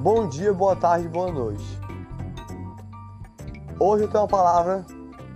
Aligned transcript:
Bom 0.00 0.26
dia, 0.26 0.50
boa 0.50 0.74
tarde, 0.74 1.06
boa 1.08 1.30
noite. 1.30 1.78
Hoje 3.78 4.04
eu 4.04 4.08
tenho 4.08 4.22
uma 4.22 4.28
palavra 4.28 4.82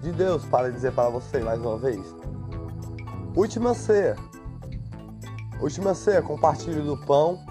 de 0.00 0.10
Deus 0.10 0.42
para 0.46 0.72
dizer 0.72 0.90
para 0.92 1.10
você 1.10 1.38
mais 1.40 1.60
uma 1.60 1.76
vez. 1.76 2.00
Última 3.36 3.74
ceia. 3.74 4.16
Última 5.60 5.94
ceia, 5.94 6.22
compartilho 6.22 6.82
do 6.82 6.96
pão. 6.96 7.44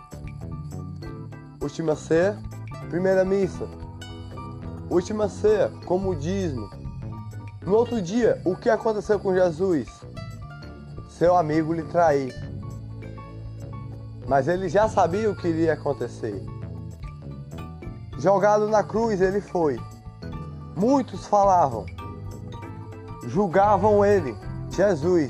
Última 1.61 1.95
ceia, 1.95 2.35
primeira 2.89 3.23
missa. 3.23 3.67
Última 4.89 5.29
ceia, 5.29 5.71
como 5.85 6.15
dízimo. 6.15 6.67
No 7.61 7.75
outro 7.75 8.01
dia, 8.01 8.41
o 8.43 8.55
que 8.55 8.71
aconteceu 8.71 9.19
com 9.19 9.35
Jesus? 9.35 9.87
Seu 11.09 11.37
amigo 11.37 11.73
lhe 11.73 11.83
traiu. 11.83 12.33
Mas 14.27 14.47
ele 14.47 14.67
já 14.67 14.89
sabia 14.89 15.29
o 15.29 15.35
que 15.35 15.47
iria 15.47 15.73
acontecer. 15.73 16.43
Jogado 18.23 18.69
na 18.69 18.81
cruz 18.81 19.19
ele 19.19 19.41
foi. 19.41 19.77
Muitos 20.77 21.25
falavam, 21.25 21.85
julgavam 23.27 24.05
ele, 24.05 24.33
Jesus. 24.69 25.29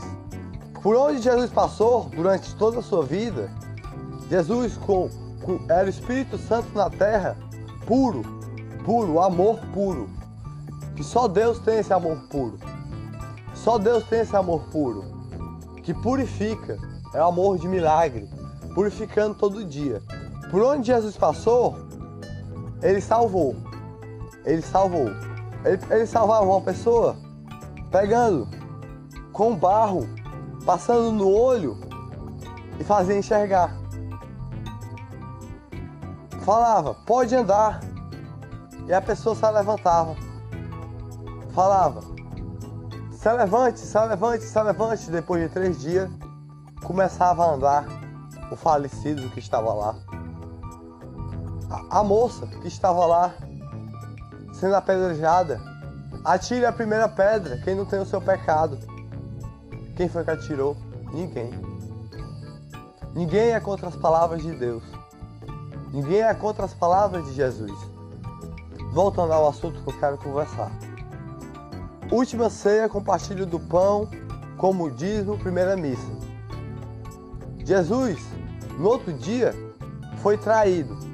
Por 0.79 0.95
onde 0.95 1.19
Jesus 1.19 1.49
passou 1.49 2.03
durante 2.03 2.53
toda 2.53 2.81
a 2.81 2.83
sua 2.83 3.03
vida, 3.03 3.49
Jesus 4.29 4.77
com, 4.77 5.09
com, 5.41 5.59
era 5.67 5.87
o 5.87 5.89
Espírito 5.89 6.37
Santo 6.37 6.67
na 6.75 6.87
terra, 6.87 7.35
puro, 7.87 8.21
puro, 8.85 9.19
amor 9.19 9.57
puro. 9.73 10.07
Que 10.95 11.03
só 11.03 11.27
Deus 11.27 11.57
tem 11.57 11.79
esse 11.79 11.91
amor 11.91 12.27
puro. 12.29 12.59
Só 13.55 13.79
Deus 13.79 14.03
tem 14.03 14.19
esse 14.19 14.35
amor 14.35 14.65
puro. 14.71 15.03
Que 15.81 15.95
purifica. 15.95 16.77
É 17.11 17.23
o 17.23 17.25
amor 17.25 17.57
de 17.57 17.67
milagre. 17.67 18.29
Purificando 18.75 19.33
todo 19.33 19.65
dia. 19.65 19.99
Por 20.51 20.61
onde 20.61 20.85
Jesus 20.85 21.17
passou, 21.17 21.91
ele 22.83 22.99
salvou. 22.99 23.55
Ele 24.45 24.61
salvou. 24.61 25.07
Ele, 25.63 25.79
ele 25.89 26.05
salvava 26.05 26.45
uma 26.45 26.61
pessoa 26.61 27.15
pegando 27.89 28.47
com 29.31 29.55
barro, 29.55 30.07
passando 30.65 31.11
no 31.11 31.29
olho 31.29 31.77
e 32.77 32.83
fazia 32.83 33.17
enxergar. 33.17 33.73
Falava, 36.41 36.93
pode 36.93 37.33
andar. 37.33 37.79
E 38.85 38.93
a 38.93 39.01
pessoa 39.01 39.33
se 39.33 39.49
levantava. 39.49 40.13
Falava, 41.53 42.01
se 43.11 43.31
levante, 43.31 43.79
se 43.79 43.97
levante, 43.97 44.43
se 44.43 44.61
levante. 44.61 45.09
Depois 45.09 45.41
de 45.41 45.47
três 45.47 45.79
dias, 45.79 46.09
começava 46.83 47.45
a 47.45 47.53
andar 47.53 47.85
o 48.51 48.57
falecido 48.57 49.29
que 49.29 49.39
estava 49.39 49.73
lá 49.73 49.95
a 51.89 52.03
moça 52.03 52.45
que 52.47 52.67
estava 52.67 53.05
lá 53.05 53.33
sendo 54.53 54.75
apedrejada. 54.75 55.59
Atire 56.23 56.65
a 56.65 56.71
primeira 56.71 57.09
pedra, 57.09 57.57
quem 57.57 57.75
não 57.75 57.85
tem 57.85 57.99
o 57.99 58.05
seu 58.05 58.21
pecado. 58.21 58.77
Quem 59.95 60.07
foi 60.07 60.23
que 60.23 60.31
atirou? 60.31 60.77
Ninguém. 61.11 61.51
Ninguém 63.13 63.51
é 63.51 63.59
contra 63.59 63.89
as 63.89 63.95
palavras 63.95 64.41
de 64.41 64.51
Deus. 64.55 64.83
Ninguém 65.91 66.21
é 66.21 66.33
contra 66.33 66.65
as 66.65 66.73
palavras 66.73 67.25
de 67.25 67.33
Jesus. 67.33 67.71
Voltando 68.91 69.33
ao 69.33 69.49
assunto 69.49 69.81
que 69.81 69.89
eu 69.89 69.99
quero 69.99 70.17
conversar. 70.17 70.71
Última 72.11 72.49
ceia, 72.49 72.87
compartilho 72.87 73.45
do 73.45 73.59
pão, 73.59 74.07
como 74.57 74.89
dízimo, 74.89 75.37
primeira 75.37 75.75
missa. 75.75 76.11
Jesus, 77.65 78.19
no 78.77 78.87
outro 78.87 79.13
dia, 79.13 79.53
foi 80.21 80.37
traído 80.37 81.12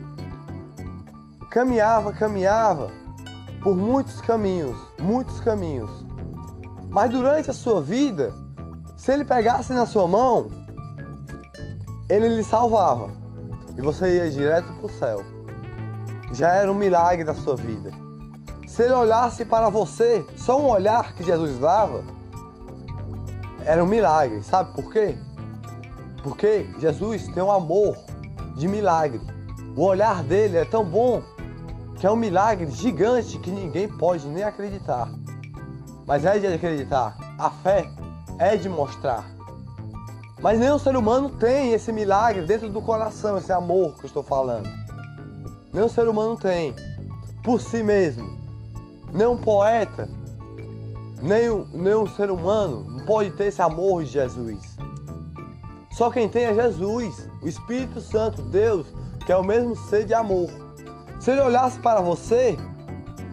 caminhava, 1.50 2.14
caminhava 2.14 2.92
por 3.64 3.76
muitos 3.76 4.22
caminhos, 4.22 4.78
muitos 5.00 5.40
caminhos. 5.40 5.90
Mas 6.90 7.10
durante 7.10 7.50
a 7.50 7.54
sua 7.54 7.82
vida, 7.82 8.34
se 8.96 9.12
ele 9.12 9.26
pegasse 9.26 9.74
na 9.74 9.86
sua 9.86 10.08
mão, 10.08 10.48
ele 12.08 12.30
lhe 12.30 12.44
salvava 12.44 13.09
e 13.78 13.82
você 13.82 14.18
ia 14.18 14.30
direto 14.30 14.72
para 14.74 14.86
o 14.86 14.90
céu. 14.90 15.24
Já 16.32 16.50
era 16.54 16.72
um 16.72 16.76
milagre 16.76 17.24
da 17.24 17.34
sua 17.34 17.56
vida. 17.56 17.92
Se 18.68 18.84
ele 18.84 18.94
olhasse 18.94 19.44
para 19.44 19.70
você, 19.70 20.26
só 20.38 20.59
um 20.59 20.70
olhar 20.70 21.14
que 21.14 21.24
Jesus 21.24 21.58
dava, 21.58 22.04
era 23.66 23.84
um 23.84 23.88
milagre. 23.88 24.44
Sabe 24.44 24.74
por 24.74 24.92
quê? 24.92 25.18
Porque 26.24 26.70
Jesus 26.80 27.28
tem 27.30 27.42
um 27.42 27.52
amor 27.52 27.98
de 28.56 28.68
milagre. 28.68 29.22
O 29.76 29.84
olhar 29.84 30.24
dele 30.24 30.58
é 30.58 30.66
tão 30.66 30.86
bom 30.86 31.22
que 32.00 32.08
é 32.08 32.12
um 32.12 32.16
milagre 32.16 32.72
gigante 32.72 33.38
que 33.38 33.52
ninguém 33.52 33.88
pode 33.88 34.26
nem 34.26 34.44
acreditar. 34.44 35.12
Mas 36.08 36.24
é 36.24 36.40
de 36.40 36.48
acreditar, 36.48 37.18
a 37.38 37.50
fé 37.50 37.92
é 38.40 38.56
de 38.56 38.70
mostrar. 38.70 39.30
Mas 40.42 40.58
nenhum 40.58 40.80
ser 40.80 40.96
humano 40.96 41.30
tem 41.30 41.74
esse 41.74 41.92
milagre 41.92 42.46
dentro 42.46 42.70
do 42.70 42.82
coração, 42.82 43.38
esse 43.38 43.52
amor 43.52 43.96
que 43.96 44.06
eu 44.06 44.08
estou 44.08 44.24
falando. 44.24 44.70
Nenhum 45.74 45.90
ser 45.90 46.08
humano 46.08 46.38
tem, 46.38 46.74
por 47.44 47.59
si 47.59 47.84
mesmo. 47.84 48.40
Nenhum 49.12 49.36
poeta, 49.36 50.09
nenhum, 51.22 51.68
nenhum 51.74 52.08
ser 52.08 52.32
humano 52.32 53.04
pode 53.06 53.32
ter 53.32 53.48
esse 53.48 53.62
amor 53.62 54.06
de 54.06 54.12
Jesus. 54.12 54.78
Só 55.92 56.09
quem 56.09 56.30
tem 56.30 56.46
é 56.46 56.54
Jesus, 56.54 57.30
o 57.42 57.48
Espírito 57.48 58.00
Santo, 58.00 58.42
Deus, 58.44 58.88
que 59.26 59.34
é 59.34 59.36
o 59.36 59.44
mesmo 59.44 59.76
ser 59.76 60.06
de 60.06 60.14
amor. 60.14 60.69
Se 61.19 61.31
ele 61.31 61.41
olhasse 61.41 61.78
para 61.80 62.00
você, 62.00 62.57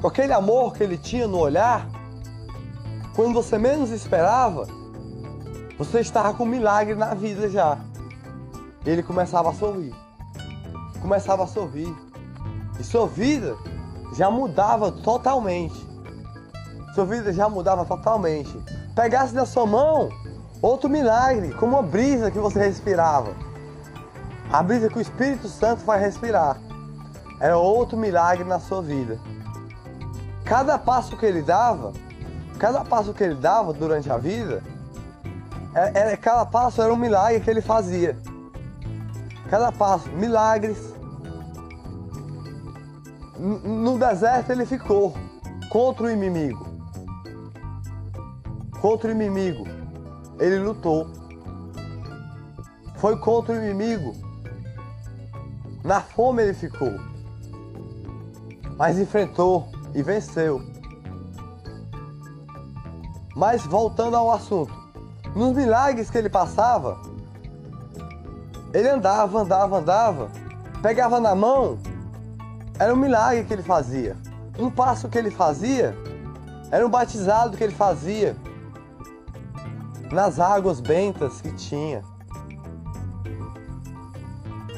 com 0.00 0.08
aquele 0.08 0.32
amor 0.32 0.74
que 0.74 0.82
ele 0.82 0.98
tinha 0.98 1.28
no 1.28 1.38
olhar, 1.38 1.86
quando 3.14 3.32
você 3.32 3.56
menos 3.56 3.91
esperava, 3.91 4.66
você 5.78 6.00
estava 6.00 6.34
com 6.34 6.42
um 6.42 6.48
milagre 6.48 6.96
na 6.96 7.14
vida 7.14 7.48
já. 7.48 7.78
Ele 8.84 9.04
começava 9.04 9.50
a 9.50 9.54
sorrir. 9.54 9.94
Começava 11.00 11.44
a 11.44 11.46
sorrir. 11.46 11.94
E 12.80 12.82
sua 12.82 13.06
vida 13.06 13.56
já 14.16 14.28
mudava 14.30 14.91
totalmente. 14.91 15.86
Sua 16.92 17.06
vida 17.06 17.32
já 17.32 17.48
mudava 17.48 17.84
totalmente. 17.84 18.52
Pegasse 18.96 19.32
na 19.32 19.46
sua 19.46 19.64
mão 19.64 20.08
outro 20.60 20.91
milagre, 20.91 21.54
como 21.54 21.76
uma 21.76 21.82
brisa 21.82 22.32
que 22.32 22.38
você 22.38 22.58
respirava. 22.58 23.32
A 24.52 24.60
brisa 24.60 24.88
que 24.88 24.98
o 24.98 25.02
Espírito 25.02 25.48
Santo 25.48 25.84
vai 25.84 26.00
respirar 26.00 26.66
era 27.41 27.56
outro 27.56 27.97
milagre 27.97 28.44
na 28.44 28.58
sua 28.58 28.80
vida. 28.82 29.19
Cada 30.44 30.78
passo 30.78 31.16
que 31.16 31.26
ele 31.26 31.42
dava, 31.42 31.92
cada 32.58 32.84
passo 32.84 33.12
que 33.12 33.22
ele 33.22 33.34
dava 33.34 33.72
durante 33.72 34.10
a 34.10 34.16
vida, 34.16 34.62
era, 35.75 35.98
é, 35.98 36.12
é, 36.12 36.16
cada 36.16 36.46
passo 36.46 36.80
era 36.80 36.92
um 36.92 36.96
milagre 36.96 37.41
que 37.41 37.50
ele 37.50 37.60
fazia. 37.60 38.16
Cada 39.50 39.70
passo, 39.70 40.08
milagres. 40.10 40.94
No 43.38 43.98
deserto 43.98 44.50
ele 44.50 44.64
ficou 44.64 45.14
contra 45.69 46.06
o 46.06 46.10
inimigo. 46.10 46.66
Contra 48.80 49.08
o 49.08 49.12
inimigo. 49.12 49.66
Ele 50.38 50.58
lutou. 50.58 51.06
Foi 52.96 53.19
contra 53.19 53.54
o 53.54 53.62
inimigo. 53.62 54.14
Na 55.84 56.00
fome 56.00 56.42
ele 56.42 56.54
ficou 56.54 56.98
mas 58.76 58.98
enfrentou 58.98 59.69
e 59.94 60.03
venceu. 60.03 60.62
Mas 63.34 63.64
voltando 63.67 64.17
ao 64.17 64.31
assunto, 64.31 64.73
nos 65.34 65.55
milagres 65.55 66.11
que 66.11 66.19
ele 66.19 66.31
passava, 66.31 66.99
ele 68.73 68.88
andava, 68.88 69.40
andava, 69.40 69.78
andava, 69.78 70.31
pegava 70.82 71.20
na 71.20 71.34
mão, 71.34 71.78
era 72.78 72.93
um 72.93 72.96
milagre 72.96 73.44
que 73.44 73.52
ele 73.52 73.62
fazia. 73.62 74.17
Um 74.58 74.70
passo 74.70 75.08
que 75.08 75.19
ele 75.19 75.31
fazia 75.31 75.94
era 76.70 76.87
um 76.87 76.90
batizado 76.90 77.56
que 77.56 77.64
ele 77.64 77.75
fazia 77.75 78.37
nas 80.11 80.40
águas 80.40 80.81
bentas 80.81 81.40
que 81.40 81.52
tinha. 81.52 82.02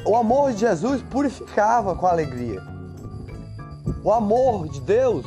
O 0.05 0.15
amor 0.15 0.53
de 0.53 0.59
Jesus 0.59 1.01
purificava 1.01 1.95
com 1.95 2.07
alegria. 2.07 2.78
O 4.03 4.11
amor 4.11 4.69
de 4.69 4.79
Deus, 4.79 5.25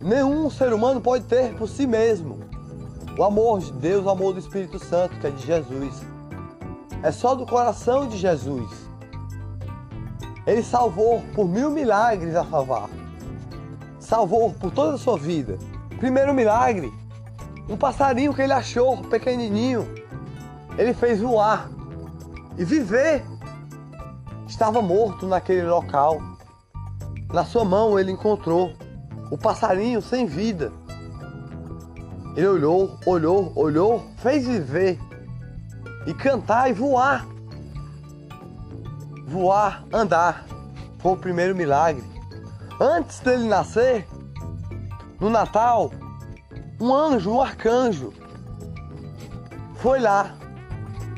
nenhum 0.00 0.48
ser 0.48 0.72
humano 0.72 1.00
pode 1.00 1.24
ter 1.24 1.54
por 1.54 1.68
si 1.68 1.86
mesmo. 1.86 2.38
O 3.18 3.24
amor 3.24 3.60
de 3.60 3.72
Deus, 3.72 4.04
o 4.04 4.10
amor 4.10 4.32
do 4.32 4.38
Espírito 4.38 4.78
Santo, 4.78 5.18
que 5.18 5.26
é 5.26 5.30
de 5.30 5.44
Jesus, 5.44 6.02
é 7.02 7.10
só 7.10 7.34
do 7.34 7.44
coração 7.44 8.06
de 8.08 8.16
Jesus. 8.16 8.70
Ele 10.46 10.62
salvou 10.62 11.22
por 11.34 11.48
mil 11.48 11.70
milagres 11.70 12.34
a 12.34 12.44
salvar. 12.44 12.88
Salvou 13.98 14.52
por 14.52 14.70
toda 14.70 14.94
a 14.94 14.98
sua 14.98 15.18
vida. 15.18 15.58
Primeiro 15.98 16.32
milagre, 16.32 16.92
um 17.68 17.76
passarinho 17.76 18.34
que 18.34 18.42
ele 18.42 18.52
achou 18.52 18.98
pequenininho, 19.02 19.86
ele 20.78 20.94
fez 20.94 21.20
voar 21.20 21.70
e 22.56 22.64
viver 22.64 23.24
estava 24.46 24.82
morto 24.82 25.26
naquele 25.26 25.66
local. 25.66 26.31
Na 27.32 27.44
sua 27.44 27.64
mão 27.64 27.98
ele 27.98 28.12
encontrou 28.12 28.74
o 29.30 29.38
passarinho 29.38 30.02
sem 30.02 30.26
vida. 30.26 30.70
Ele 32.36 32.46
olhou, 32.46 32.98
olhou, 33.06 33.52
olhou, 33.56 34.04
fez 34.18 34.46
viver 34.46 34.98
e 36.06 36.12
cantar 36.12 36.68
e 36.68 36.74
voar. 36.74 37.26
Voar, 39.26 39.84
andar. 39.92 40.44
Foi 40.98 41.12
o 41.12 41.16
primeiro 41.16 41.56
milagre. 41.56 42.04
Antes 42.78 43.20
dele 43.20 43.48
nascer, 43.48 44.06
no 45.18 45.30
Natal, 45.30 45.90
um 46.78 46.92
anjo, 46.92 47.30
um 47.30 47.40
arcanjo, 47.40 48.12
foi 49.76 50.00
lá 50.00 50.34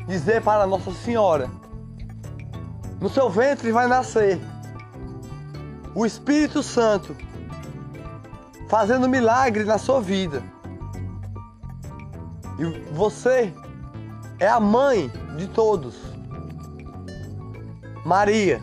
dizer 0.07 0.41
para 0.41 0.65
Nossa 0.65 0.91
Senhora: 0.91 1.49
no 3.01 3.09
seu 3.09 3.29
ventre 3.29 3.71
vai 3.71 3.87
nascer 3.87 4.39
o 5.95 6.05
Espírito 6.05 6.61
Santo, 6.61 7.15
fazendo 8.67 9.07
milagre 9.07 9.63
na 9.63 9.77
sua 9.77 10.01
vida. 10.01 10.43
E 12.59 12.65
você 12.91 13.53
é 14.37 14.47
a 14.47 14.59
mãe 14.59 15.09
de 15.37 15.47
todos. 15.47 15.95
Maria 18.05 18.61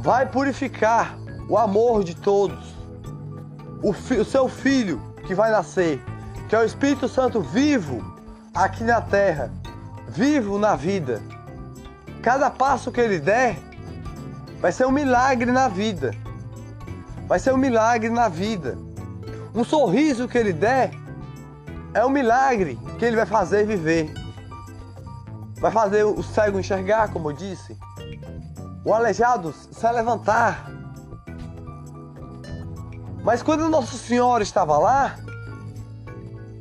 vai 0.00 0.26
purificar 0.26 1.18
o 1.46 1.58
amor 1.58 2.02
de 2.02 2.16
todos. 2.16 2.74
O, 3.82 3.92
fi, 3.92 4.14
o, 4.14 4.24
seu 4.24 4.48
filho 4.48 5.00
que 5.26 5.34
vai 5.34 5.50
nascer, 5.50 6.02
que 6.48 6.56
é 6.56 6.58
o 6.58 6.64
Espírito 6.64 7.06
Santo 7.06 7.40
vivo 7.40 8.02
aqui 8.54 8.82
na 8.82 9.00
terra, 9.00 9.52
vivo 10.08 10.58
na 10.58 10.74
vida. 10.74 11.22
Cada 12.22 12.50
passo 12.50 12.90
que 12.90 13.00
ele 13.00 13.20
der 13.20 13.67
vai 14.60 14.72
ser 14.72 14.86
um 14.86 14.90
milagre 14.90 15.50
na 15.50 15.68
vida. 15.68 16.14
Vai 17.26 17.38
ser 17.38 17.52
um 17.52 17.56
milagre 17.56 18.10
na 18.10 18.28
vida. 18.28 18.76
Um 19.54 19.64
sorriso 19.64 20.28
que 20.28 20.38
ele 20.38 20.52
der 20.52 20.90
é 21.94 22.04
um 22.04 22.10
milagre 22.10 22.78
que 22.98 23.04
ele 23.04 23.16
vai 23.16 23.26
fazer 23.26 23.66
viver. 23.66 24.12
Vai 25.60 25.70
fazer 25.70 26.04
o 26.04 26.22
cego 26.22 26.58
enxergar, 26.58 27.12
como 27.12 27.30
eu 27.30 27.36
disse. 27.36 27.76
O 28.84 28.94
aleijado 28.94 29.52
se 29.52 29.90
levantar. 29.90 30.70
Mas 33.22 33.42
quando 33.42 33.68
Nossa 33.68 33.96
Senhora 33.96 34.42
estava 34.42 34.78
lá, 34.78 35.16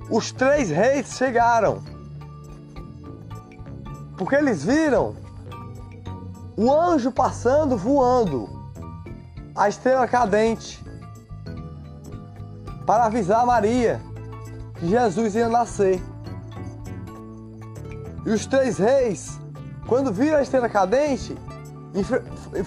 os 0.10 0.32
três 0.32 0.70
reis 0.70 1.16
chegaram. 1.16 1.84
Porque 4.18 4.36
eles 4.36 4.64
viram 4.64 5.16
o 6.58 6.74
anjo 6.74 7.12
passando 7.12 7.78
voando, 7.78 8.50
a 9.56 9.70
estrela 9.70 10.08
cadente, 10.08 10.84
para 12.84 13.06
avisar 13.06 13.46
Maria 13.46 14.02
que 14.80 14.88
Jesus 14.88 15.36
ia 15.36 15.48
nascer. 15.48 16.02
E 18.26 18.32
os 18.32 18.48
três 18.48 18.80
reis, 18.80 19.40
quando 19.88 20.12
viram 20.12 20.40
a 20.40 20.42
estrela 20.42 20.68
cadente, 20.68 21.38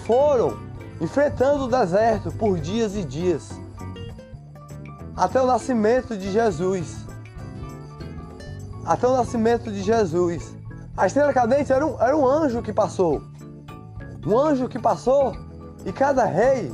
foram 0.05 0.57
enfrentando 1.01 1.65
o 1.65 1.67
deserto 1.67 2.31
por 2.31 2.57
dias 2.59 2.95
e 2.95 3.03
dias, 3.03 3.51
até 5.17 5.41
o 5.41 5.45
nascimento 5.45 6.17
de 6.17 6.31
Jesus. 6.31 7.05
Até 8.85 9.05
o 9.05 9.15
nascimento 9.15 9.71
de 9.71 9.83
Jesus. 9.83 10.55
A 10.97 11.05
estrela 11.05 11.31
cadente 11.31 11.71
era 11.71 11.85
um, 11.85 12.01
era 12.01 12.17
um 12.17 12.25
anjo 12.25 12.61
que 12.61 12.73
passou. 12.73 13.30
Um 14.25 14.37
anjo 14.37 14.69
que 14.69 14.77
passou 14.77 15.35
e 15.83 15.91
cada 15.91 16.25
rei 16.25 16.71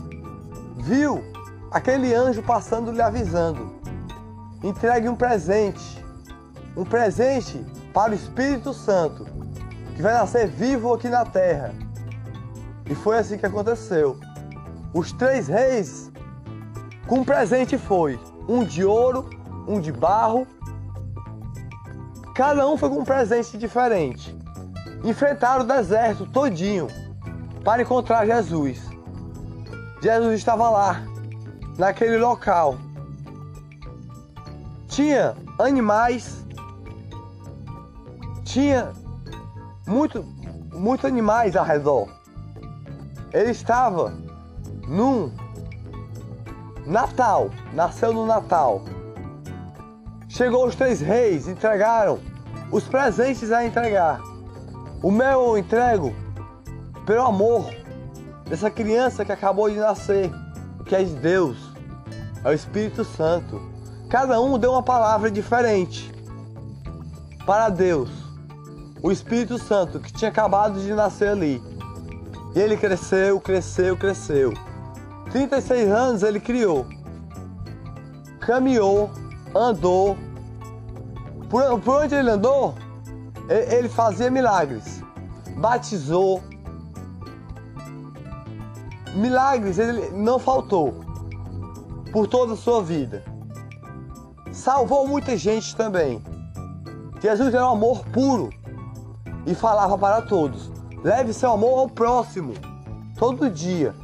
viu 0.78 1.24
aquele 1.72 2.14
anjo 2.14 2.44
passando 2.44 2.92
lhe 2.92 3.02
avisando: 3.02 3.74
entregue 4.62 5.08
um 5.08 5.16
presente, 5.16 6.04
um 6.76 6.84
presente 6.84 7.66
para 7.94 8.12
o 8.12 8.16
Espírito 8.16 8.74
Santo, 8.74 9.26
que 9.96 10.02
vai 10.02 10.14
nascer 10.14 10.48
vivo 10.48 10.94
aqui 10.94 11.08
na 11.08 11.24
terra. 11.24 11.74
E 12.86 12.94
foi 12.94 13.18
assim 13.18 13.38
que 13.38 13.46
aconteceu. 13.46 14.20
Os 14.94 15.14
três 15.14 15.48
reis, 15.48 16.12
com 17.08 17.20
um 17.20 17.24
presente 17.24 17.78
foi 17.78 18.20
um 18.48 18.66
de 18.66 18.84
ouro, 18.84 19.30
um 19.66 19.80
de 19.80 19.92
barro. 19.92 20.46
Cada 22.36 22.68
um 22.68 22.78
foi 22.78 22.90
com 22.90 23.00
um 23.00 23.06
presente 23.06 23.58
diferente. 23.58 24.38
Enfrentaram 25.04 25.64
o 25.64 25.68
deserto 25.68 26.26
todinho 26.26 26.88
para 27.68 27.82
encontrar 27.82 28.26
Jesus. 28.26 28.82
Jesus 30.02 30.36
estava 30.36 30.70
lá, 30.70 31.04
naquele 31.78 32.18
local. 32.18 32.78
Tinha 34.88 35.36
animais, 35.60 36.46
tinha 38.46 38.94
muito, 39.86 40.24
muitos 40.72 41.04
animais 41.04 41.58
ao 41.58 41.66
redor. 41.66 42.08
Ele 43.34 43.52
estava 43.52 44.14
num 44.88 45.30
Natal, 46.86 47.50
nasceu 47.74 48.14
no 48.14 48.26
Natal. 48.26 48.82
Chegou 50.30 50.68
os 50.68 50.76
três 50.76 51.02
reis, 51.02 51.50
entregaram 51.50 52.20
os 52.72 52.86
presentes 52.86 53.52
a 53.52 53.66
entregar. 53.66 54.22
O 55.04 55.12
meu 55.12 55.48
eu 55.48 55.58
entrego 55.58 56.16
pelo 57.08 57.26
amor 57.26 57.74
dessa 58.50 58.70
criança 58.70 59.24
que 59.24 59.32
acabou 59.32 59.70
de 59.70 59.78
nascer, 59.78 60.30
que 60.86 60.94
é 60.94 61.02
de 61.02 61.16
Deus, 61.16 61.58
é 62.44 62.50
o 62.50 62.54
Espírito 62.54 63.06
Santo. 63.06 63.62
Cada 64.10 64.42
um 64.42 64.60
deu 64.60 64.72
uma 64.74 64.84
palavra 64.84 65.32
diferente 65.32 66.14
para 67.46 67.70
Deus, 67.70 68.10
o 69.02 69.10
Espírito 69.10 69.58
Santo 69.58 70.02
que 70.02 70.12
tinha 70.12 70.30
acabado 70.30 70.82
de 70.82 70.94
nascer 70.94 71.30
ali. 71.30 71.64
E 72.54 72.60
ele 72.60 72.76
cresceu, 72.76 73.40
cresceu, 73.40 73.96
cresceu. 73.96 74.54
36 75.32 75.90
anos 75.90 76.24
ele 76.24 76.42
criou, 76.42 76.86
caminhou, 78.42 79.10
andou. 79.56 80.18
Por, 81.50 81.80
por 81.80 82.04
onde 82.04 82.16
ele 82.16 82.32
andou, 82.32 82.76
ele 83.48 83.88
fazia 83.88 84.30
milagres, 84.30 85.02
batizou, 85.56 86.44
Milagres 89.18 89.80
ele 89.80 90.12
não 90.12 90.38
faltou 90.38 90.94
por 92.14 92.28
toda 92.28 92.54
a 92.54 92.56
sua 92.56 92.84
vida. 92.84 93.24
Salvou 94.52 95.08
muita 95.08 95.36
gente 95.36 95.76
também. 95.76 96.22
Jesus 97.20 97.52
era 97.52 97.66
um 97.66 97.72
amor 97.72 98.06
puro 98.06 98.52
e 99.44 99.56
falava 99.56 99.98
para 99.98 100.22
todos: 100.22 100.72
leve 101.04 101.34
seu 101.34 101.52
amor 101.52 101.80
ao 101.80 101.90
próximo 101.90 102.54
todo 103.18 103.50
dia. 103.50 103.96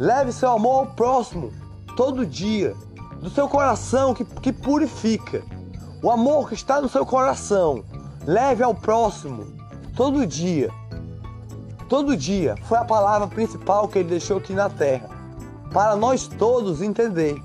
Leve 0.00 0.32
seu 0.32 0.50
amor 0.50 0.80
ao 0.80 0.86
próximo 0.86 1.52
todo 1.96 2.26
dia, 2.26 2.74
do 3.20 3.30
seu 3.30 3.48
coração 3.48 4.14
que, 4.14 4.24
que 4.24 4.52
purifica. 4.52 5.44
O 6.02 6.10
amor 6.10 6.48
que 6.48 6.54
está 6.54 6.80
no 6.80 6.88
seu 6.88 7.06
coração, 7.06 7.84
leve 8.26 8.64
ao 8.64 8.74
próximo 8.74 9.46
todo 9.94 10.26
dia. 10.26 10.72
Todo 11.92 12.16
dia 12.16 12.56
foi 12.62 12.78
a 12.78 12.86
palavra 12.86 13.28
principal 13.28 13.86
que 13.86 13.98
ele 13.98 14.08
deixou 14.08 14.38
aqui 14.38 14.54
na 14.54 14.70
terra, 14.70 15.10
para 15.70 15.94
nós 15.94 16.26
todos 16.26 16.80
entender, 16.80 17.36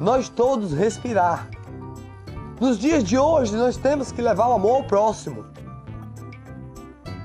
nós 0.00 0.30
todos 0.30 0.72
respirar. 0.72 1.46
Nos 2.58 2.78
dias 2.78 3.04
de 3.04 3.18
hoje, 3.18 3.54
nós 3.54 3.76
temos 3.76 4.10
que 4.10 4.22
levar 4.22 4.48
o 4.48 4.54
amor 4.54 4.76
ao 4.76 4.84
próximo. 4.84 5.44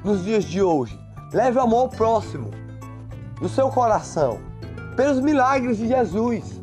Nos 0.04 0.26
dias 0.26 0.44
de 0.44 0.62
hoje, 0.62 1.00
leve 1.32 1.58
o 1.58 1.62
amor 1.62 1.84
ao 1.84 1.90
próximo, 1.90 2.52
no 3.40 3.48
seu 3.48 3.70
coração, 3.70 4.38
pelos 4.98 5.22
milagres 5.22 5.78
de 5.78 5.88
Jesus. 5.88 6.62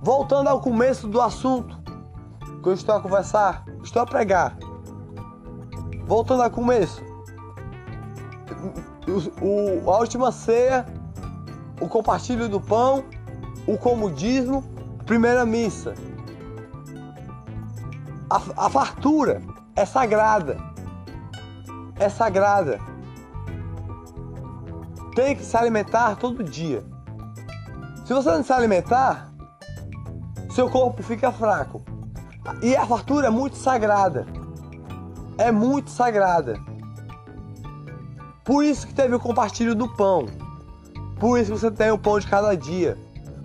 Voltando 0.00 0.48
ao 0.48 0.62
começo 0.62 1.06
do 1.06 1.20
assunto 1.20 1.78
que 2.62 2.70
eu 2.70 2.72
estou 2.72 2.94
a 2.94 3.02
conversar, 3.02 3.66
estou 3.84 4.00
a 4.00 4.06
pregar. 4.06 4.56
Voltando 6.06 6.42
ao 6.42 6.50
começo, 6.50 7.06
o, 9.10 9.90
a 9.90 9.98
última 9.98 10.30
ceia, 10.32 10.86
o 11.80 11.88
compartilho 11.88 12.48
do 12.48 12.60
pão, 12.60 13.04
o 13.66 13.76
comodismo, 13.76 14.62
primeira 15.06 15.44
missa. 15.44 15.94
A, 18.30 18.66
a 18.66 18.70
fartura 18.70 19.42
é 19.74 19.84
sagrada. 19.84 20.56
É 21.98 22.08
sagrada. 22.08 22.78
Tem 25.14 25.34
que 25.34 25.44
se 25.44 25.56
alimentar 25.56 26.16
todo 26.16 26.44
dia. 26.44 26.84
Se 28.04 28.14
você 28.14 28.30
não 28.30 28.42
se 28.42 28.52
alimentar, 28.52 29.32
seu 30.50 30.70
corpo 30.70 31.02
fica 31.02 31.30
fraco. 31.32 31.82
E 32.62 32.76
a 32.76 32.86
fartura 32.86 33.26
é 33.26 33.30
muito 33.30 33.56
sagrada. 33.56 34.26
É 35.36 35.52
muito 35.52 35.90
sagrada. 35.90 36.67
Por 38.48 38.64
isso 38.64 38.86
que 38.86 38.94
teve 38.94 39.14
o 39.14 39.20
compartilho 39.20 39.74
do 39.74 39.86
pão. 39.86 40.24
Por 41.20 41.38
isso 41.38 41.52
que 41.52 41.58
você 41.58 41.70
tem 41.70 41.90
o 41.90 41.98
pão 41.98 42.18
de 42.18 42.26
cada 42.26 42.56
dia. 42.56 42.96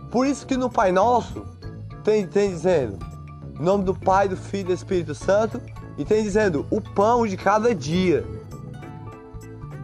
Por 0.10 0.26
isso 0.26 0.48
que 0.48 0.56
no 0.56 0.70
Pai 0.70 0.94
Nosso 0.94 1.46
tem, 2.06 2.26
tem 2.26 2.52
dizendo, 2.52 2.98
em 3.60 3.62
nome 3.62 3.84
do 3.84 3.94
Pai, 3.94 4.30
do 4.30 4.38
Filho 4.38 4.62
e 4.62 4.64
do 4.68 4.72
Espírito 4.72 5.14
Santo, 5.14 5.62
e 5.98 6.06
tem 6.06 6.24
dizendo, 6.24 6.66
o 6.72 6.80
pão 6.80 7.28
de 7.28 7.36
cada 7.36 7.76
dia. 7.76 8.26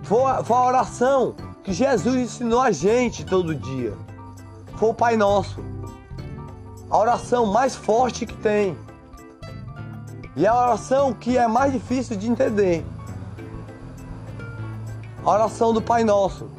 Foi 0.03 0.23
a, 0.23 0.41
foi 0.41 0.55
a 0.55 0.63
oração 0.63 1.35
que 1.65 1.73
Jesus 1.73 2.15
ensinou 2.15 2.61
a 2.61 2.71
gente 2.71 3.25
todo 3.25 3.53
dia. 3.53 3.91
Foi 4.77 4.91
o 4.91 4.93
Pai 4.93 5.17
Nosso. 5.17 5.59
A 6.89 6.97
oração 6.97 7.45
mais 7.45 7.75
forte 7.75 8.25
que 8.25 8.37
tem. 8.37 8.77
E 10.37 10.45
é 10.45 10.47
a 10.47 10.55
oração 10.55 11.11
que 11.13 11.37
é 11.37 11.45
mais 11.45 11.73
difícil 11.73 12.15
de 12.15 12.31
entender. 12.31 12.85
Oração 15.29 15.71
do 15.71 15.79
Pai 15.79 16.03
Nosso. 16.03 16.49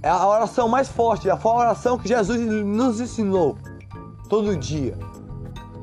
É 0.00 0.08
a 0.08 0.24
oração 0.24 0.68
mais 0.68 0.86
forte, 0.86 1.28
foi 1.40 1.50
a 1.50 1.54
oração 1.56 1.98
que 1.98 2.06
Jesus 2.06 2.40
nos 2.64 3.00
ensinou 3.00 3.58
todo 4.28 4.56
dia. 4.56 4.96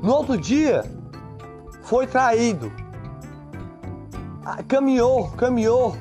No 0.02 0.14
outro 0.14 0.38
dia, 0.38 0.82
foi 1.82 2.06
traído. 2.06 2.72
Ah, 4.46 4.62
caminhou, 4.62 5.28
caminhou. 5.32 5.94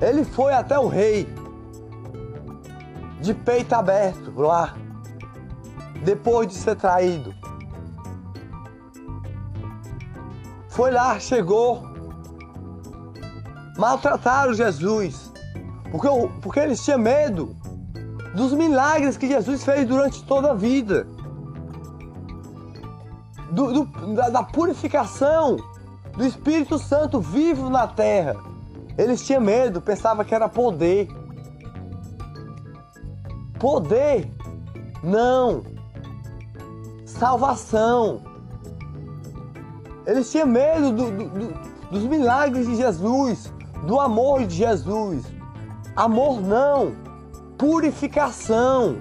Ele 0.00 0.24
foi 0.24 0.52
até 0.52 0.76
o 0.76 0.88
rei, 0.88 1.32
de 3.20 3.32
peito 3.34 3.72
aberto 3.72 4.32
lá, 4.36 4.74
depois 6.02 6.48
de 6.48 6.54
ser 6.54 6.74
traído. 6.74 7.32
Foi 10.68 10.90
lá, 10.90 11.20
chegou. 11.20 11.95
Maltrataram 13.76 14.54
Jesus. 14.54 15.32
Porque, 15.90 16.08
porque 16.42 16.60
eles 16.60 16.84
tinham 16.84 16.98
medo 16.98 17.54
dos 18.34 18.52
milagres 18.52 19.16
que 19.16 19.26
Jesus 19.26 19.64
fez 19.64 19.86
durante 19.86 20.22
toda 20.24 20.50
a 20.50 20.54
vida. 20.54 21.06
Do, 23.50 23.72
do, 23.84 24.14
da, 24.14 24.28
da 24.28 24.42
purificação 24.42 25.56
do 26.16 26.24
Espírito 26.24 26.78
Santo 26.78 27.20
vivo 27.20 27.70
na 27.70 27.86
terra. 27.86 28.36
Eles 28.98 29.24
tinham 29.24 29.40
medo, 29.40 29.80
pensavam 29.80 30.24
que 30.24 30.34
era 30.34 30.48
poder. 30.48 31.08
Poder? 33.58 34.30
Não. 35.02 35.62
Salvação. 37.04 38.22
Eles 40.06 40.30
tinham 40.30 40.46
medo 40.46 40.92
do, 40.92 41.10
do, 41.10 41.28
do, 41.28 41.54
dos 41.90 42.04
milagres 42.04 42.66
de 42.66 42.76
Jesus, 42.76 43.52
do 43.86 44.00
amor 44.00 44.44
de 44.44 44.56
Jesus. 44.56 45.24
Amor 45.94 46.40
não, 46.40 46.94
purificação. 47.56 48.98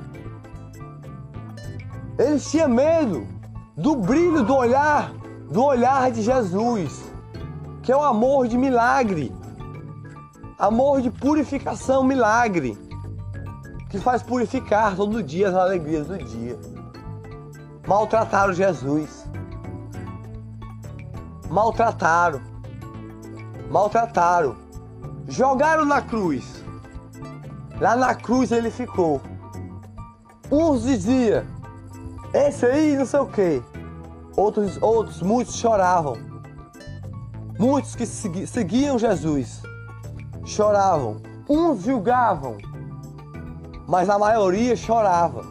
Eles 2.17 2.49
tinham 2.49 2.69
medo 2.69 3.27
do 3.75 3.95
brilho 3.95 4.43
do 4.43 4.55
olhar, 4.55 5.11
do 5.51 5.63
olhar 5.63 6.11
de 6.11 6.21
Jesus, 6.21 7.11
que 7.83 7.91
é 7.91 7.97
o 7.97 8.01
amor 8.01 8.47
de 8.47 8.57
milagre, 8.57 9.33
amor 10.57 11.01
de 11.01 11.09
purificação, 11.11 12.03
milagre, 12.03 12.77
que 13.89 13.97
faz 13.99 14.23
purificar 14.23 14.95
todo 14.95 15.21
dia 15.21 15.49
as 15.49 15.55
alegrias 15.55 16.07
do 16.07 16.17
dia. 16.17 16.57
Maltrataram 17.85 18.53
Jesus, 18.53 19.29
maltrataram, 21.49 22.41
maltrataram, 23.69 24.64
jogaram 25.27 25.85
na 25.85 26.01
cruz. 26.01 26.63
Lá 27.79 27.95
na 27.95 28.15
cruz 28.15 28.51
ele 28.51 28.71
ficou. 28.71 29.21
Uns 30.51 30.83
diziam, 30.83 31.43
esse 32.33 32.65
aí 32.65 32.95
não 32.95 33.05
sei 33.05 33.19
o 33.19 33.25
que. 33.25 33.61
Outros, 34.37 34.81
outros, 34.81 35.21
muitos 35.21 35.55
choravam. 35.55 36.17
Muitos 37.57 37.95
que 37.95 38.05
seguiam 38.05 38.99
Jesus 38.99 39.61
choravam. 40.45 41.17
Uns 41.49 41.83
julgavam, 41.83 42.57
mas 43.87 44.09
a 44.09 44.17
maioria 44.17 44.75
chorava. 44.75 45.43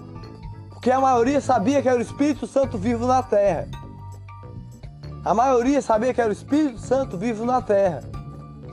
Porque 0.70 0.90
a 0.90 1.00
maioria 1.00 1.40
sabia 1.40 1.80
que 1.80 1.88
era 1.88 1.98
o 1.98 2.02
Espírito 2.02 2.46
Santo 2.46 2.76
vivo 2.76 3.06
na 3.06 3.22
terra. 3.22 3.68
A 5.24 5.32
maioria 5.32 5.80
sabia 5.80 6.12
que 6.12 6.20
era 6.20 6.28
o 6.28 6.32
Espírito 6.32 6.78
Santo 6.78 7.16
vivo 7.16 7.44
na 7.44 7.62
terra. 7.62 8.02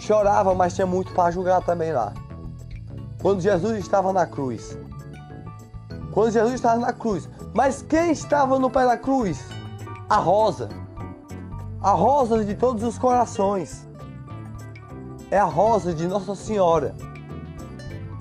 Chorava, 0.01 0.55
mas 0.55 0.74
tinha 0.74 0.88
muito 0.88 1.13
para 1.13 1.29
julgar 1.29 1.62
também 1.62 1.93
lá. 1.93 2.12
Quando 3.22 3.39
Jesus 3.39 3.77
estava 3.77 4.12
na 4.12 4.25
cruz. 4.25 4.75
Quando 6.12 6.31
Jesus 6.31 6.55
estava 6.55 6.79
na 6.79 6.91
cruz. 6.91 7.29
Mas 7.53 7.84
quem 7.84 8.12
estava 8.12 8.58
no 8.58 8.67
pé 8.67 8.84
da 8.84 8.98
cruz? 8.98 9.46
A 10.10 10.15
rosa. 10.15 10.70
A 11.79 11.91
rosa 11.91 12.43
de 12.43 12.55
todos 12.55 12.84
os 12.84 12.98
corações. 12.98 13.88
É 15.29 15.38
a 15.38 15.46
rosa 15.46 15.93
de 15.93 16.08
Nossa 16.08 16.34
Senhora. 16.34 16.96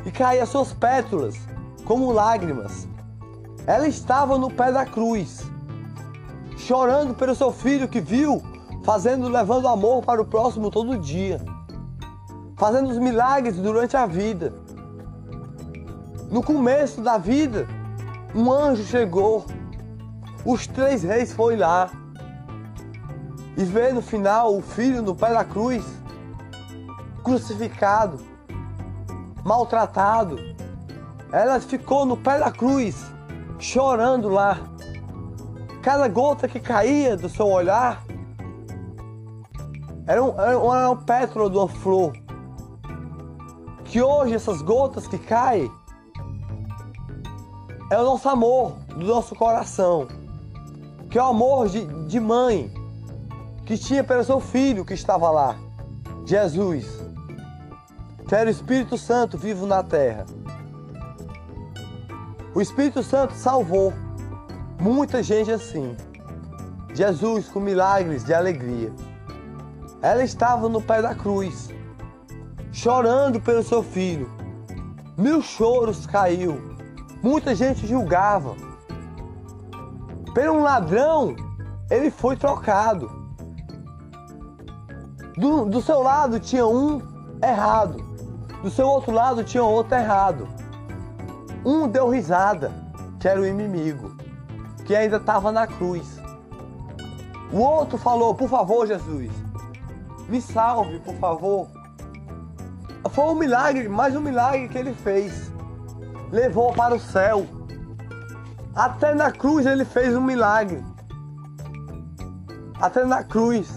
E 0.05 0.11
caía 0.11 0.45
suas 0.45 0.75
pétalas 0.75 1.35
como 1.87 2.13
lágrimas. 2.13 2.87
Ela 3.67 3.89
estava 3.89 4.37
no 4.37 4.51
pé 4.51 4.71
da 4.71 4.85
cruz, 4.85 5.51
chorando 6.59 7.15
pelo 7.15 7.35
seu 7.35 7.51
filho 7.51 7.89
que 7.89 8.03
viu, 8.03 8.43
fazendo, 8.85 9.31
levando 9.31 9.67
amor 9.67 10.05
para 10.05 10.21
o 10.21 10.27
próximo 10.27 10.71
todo 10.71 10.99
dia, 10.99 11.41
fazendo 12.61 12.91
os 12.91 12.99
milagres 12.99 13.57
durante 13.57 13.97
a 13.97 14.05
vida. 14.05 14.53
No 16.31 16.43
começo 16.43 17.01
da 17.01 17.17
vida, 17.17 17.67
um 18.35 18.53
anjo 18.53 18.85
chegou, 18.85 19.47
os 20.45 20.67
três 20.67 21.03
reis 21.03 21.33
foi 21.33 21.57
lá 21.57 21.91
e 23.57 23.65
vê 23.65 23.95
no 23.95 24.03
final 24.03 24.55
o 24.55 24.61
filho 24.61 25.01
no 25.01 25.15
pé 25.15 25.33
da 25.33 25.43
cruz, 25.43 25.83
crucificado, 27.25 28.21
maltratado. 29.43 30.37
Ela 31.33 31.59
ficou 31.61 32.05
no 32.05 32.15
pé 32.15 32.41
da 32.41 32.51
cruz, 32.51 33.11
chorando 33.59 34.29
lá. 34.29 34.59
Cada 35.81 36.07
gota 36.09 36.47
que 36.47 36.61
caía 36.61 37.17
do 37.17 37.31
seu 37.31 37.49
olhar 37.49 38.05
era 40.07 40.21
era 40.21 40.59
um, 40.59 40.75
era 40.75 40.91
um 40.91 40.97
pétalo 40.97 41.49
de 41.49 41.57
uma 41.57 41.67
flor. 41.67 42.13
Que 43.91 44.01
hoje 44.01 44.35
essas 44.37 44.63
gotas 44.63 45.09
que 45.09 45.19
caem 45.19 45.69
é 47.91 47.99
o 47.99 48.05
nosso 48.05 48.29
amor 48.29 48.75
do 48.87 49.05
nosso 49.05 49.35
coração, 49.35 50.07
que 51.11 51.19
é 51.19 51.23
o 51.23 51.27
amor 51.27 51.69
de, 51.69 51.85
de 52.07 52.21
mãe 52.21 52.73
que 53.67 53.77
tinha 53.77 54.05
pelo 54.05 54.23
seu 54.23 54.39
filho 54.39 54.85
que 54.85 54.95
estava 54.95 55.29
lá, 55.29 55.57
Jesus, 56.25 56.87
que 58.29 58.33
era 58.33 58.47
o 58.47 58.53
Espírito 58.53 58.97
Santo 58.97 59.37
vivo 59.37 59.67
na 59.67 59.83
terra. 59.83 60.25
O 62.55 62.61
Espírito 62.61 63.03
Santo 63.03 63.35
salvou 63.35 63.93
muita 64.81 65.21
gente 65.21 65.51
assim. 65.51 65.97
Jesus 66.95 67.49
com 67.49 67.59
milagres 67.59 68.25
de 68.25 68.33
alegria. 68.33 68.93
Ela 70.01 70.23
estava 70.23 70.69
no 70.69 70.81
pé 70.81 71.03
da 71.03 71.13
cruz, 71.13 71.71
chorando 72.73 73.41
pelo 73.41 73.63
seu 73.63 73.83
filho. 73.83 74.31
Mil 75.17 75.43
choros 75.43 76.07
caiu 76.07 76.71
Muita 77.23 77.55
gente 77.55 77.87
julgava. 77.87 78.57
Por 80.35 80.49
um 80.49 80.63
ladrão, 80.63 81.37
ele 81.91 82.11
foi 82.11 82.35
trocado. 82.35 83.11
Do, 85.37 85.67
do 85.67 85.83
seu 85.83 86.03
lado 86.03 86.41
tinha 86.41 86.67
um 86.67 87.03
errado, 87.43 88.03
do 88.63 88.71
seu 88.71 88.89
outro 88.89 89.13
lado 89.13 89.45
tinha 89.45 89.63
outro 89.63 89.95
errado. 89.95 90.49
Um 91.63 91.87
deu 91.87 92.09
risada, 92.09 92.73
que 93.19 93.29
era 93.29 93.39
o 93.39 93.47
inimigo, 93.47 94.17
que 94.87 94.97
ainda 94.97 95.19
estava 95.19 95.53
na 95.53 95.67
cruz. 95.67 96.19
O 97.53 97.59
outro 97.59 97.99
falou: 97.99 98.35
Por 98.35 98.49
favor, 98.49 98.87
Jesus, 98.87 99.31
me 100.27 100.41
salve, 100.41 101.01
por 101.01 101.15
favor. 101.17 101.69
Foi 103.09 103.25
um 103.25 103.35
milagre, 103.35 103.89
mais 103.89 104.15
um 104.15 104.21
milagre 104.21 104.69
que 104.69 104.77
ele 104.77 104.95
fez 104.95 105.51
levou 106.31 106.73
para 106.73 106.95
o 106.95 107.01
céu. 107.01 107.47
Até 108.75 109.15
na 109.15 109.31
cruz 109.31 109.67
ele 109.67 109.85
fez 109.85 110.17
um 110.17 110.21
milagre. 110.21 110.83
Até 112.81 113.05
na 113.05 113.23
cruz 113.25 113.69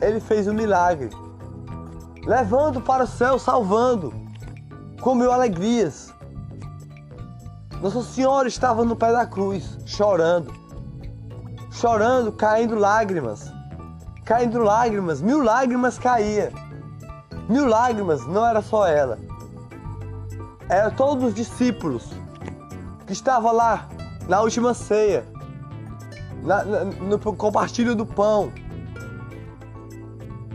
ele 0.00 0.20
fez 0.20 0.48
um 0.48 0.54
milagre. 0.54 1.10
Levando 2.24 2.80
para 2.80 3.04
o 3.04 3.06
céu, 3.06 3.38
salvando. 3.38 4.12
Comeu 5.00 5.32
alegrias. 5.32 6.12
Nossa 7.80 8.02
Senhora 8.02 8.48
estava 8.48 8.84
no 8.84 8.96
pé 8.96 9.12
da 9.12 9.26
cruz, 9.26 9.78
chorando. 9.84 10.52
Chorando, 11.70 12.32
caindo 12.32 12.76
lágrimas. 12.76 13.52
Caindo 14.24 14.60
lágrimas, 14.60 15.20
mil 15.20 15.42
lágrimas 15.42 15.98
caía. 15.98 16.52
Mil 17.52 17.66
lágrimas 17.66 18.26
não 18.26 18.46
era 18.46 18.62
só 18.62 18.86
ela. 18.86 19.18
Era 20.68 20.90
todos 20.90 21.24
os 21.24 21.34
discípulos 21.34 22.10
que 23.06 23.12
estavam 23.12 23.52
lá 23.52 23.88
na 24.26 24.40
última 24.40 24.72
ceia, 24.72 25.26
na, 26.42 26.64
na, 26.64 26.84
no 26.84 27.18
compartilho 27.18 27.94
do 27.94 28.06
pão. 28.06 28.50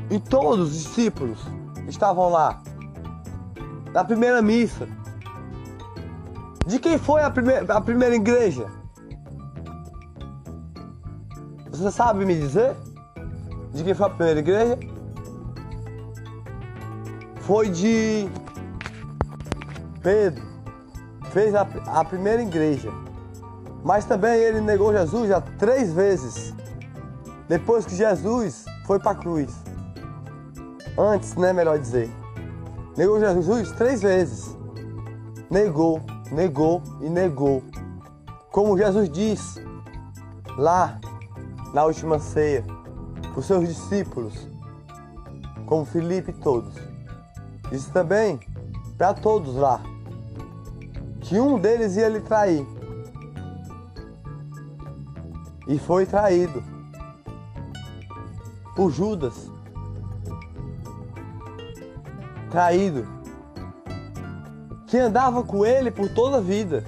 E 0.10 0.20
todos 0.20 0.70
os 0.70 0.84
discípulos 0.84 1.40
estavam 1.88 2.30
lá. 2.30 2.62
Na 3.94 4.04
primeira 4.04 4.42
missa. 4.42 4.88
De 6.66 6.80
quem 6.80 6.98
foi 6.98 7.22
a 7.22 7.30
primeira, 7.30 7.74
a 7.74 7.80
primeira 7.80 8.16
igreja? 8.16 8.68
Você 11.70 11.92
sabe 11.92 12.26
me 12.26 12.36
dizer? 12.36 12.76
De 13.72 13.84
quem 13.84 13.94
foi 13.94 14.08
a 14.08 14.10
primeira 14.10 14.40
igreja? 14.40 14.97
Foi 17.48 17.70
de 17.70 18.28
Pedro. 20.04 20.44
Fez 21.32 21.56
a, 21.56 21.62
a 21.86 22.04
primeira 22.04 22.42
igreja. 22.42 22.92
Mas 23.86 24.04
também 24.04 24.38
ele 24.38 24.60
negou 24.60 24.92
Jesus 24.92 25.30
já 25.30 25.40
três 25.40 25.94
vezes. 25.94 26.54
Depois 27.48 27.86
que 27.86 27.96
Jesus 27.96 28.66
foi 28.86 29.00
para 29.00 29.12
a 29.12 29.16
cruz. 29.16 29.56
Antes, 30.98 31.36
né? 31.36 31.54
Melhor 31.54 31.80
dizer. 31.80 32.12
Negou 32.98 33.18
Jesus 33.18 33.72
três 33.72 34.02
vezes. 34.02 34.54
Negou, 35.50 36.02
negou 36.30 36.84
e 37.00 37.10
negou. 37.10 37.64
Como 38.52 38.78
Jesus 38.78 39.10
diz 39.10 39.56
lá 40.58 41.00
na 41.74 41.86
última 41.86 42.20
ceia, 42.20 42.66
os 43.38 43.46
seus 43.46 43.66
discípulos, 43.66 44.50
como 45.66 45.86
Filipe 45.86 46.32
e 46.32 46.34
todos. 46.34 46.97
Disse 47.72 47.92
também 47.92 48.40
para 48.98 49.14
todos 49.14 49.56
lá 49.56 49.82
que 51.22 51.40
um 51.40 51.60
deles 51.60 51.98
ia 51.98 52.08
lhe 52.08 52.22
trair. 52.22 52.66
E 55.68 55.78
foi 55.78 56.06
traído 56.06 56.64
por 58.76 58.92
Judas. 58.92 59.52
Traído. 62.50 63.06
Que 64.88 64.98
andava 64.98 65.44
com 65.44 65.66
ele 65.66 65.92
por 65.92 66.08
toda 66.08 66.38
a 66.38 66.42
vida. 66.42 66.86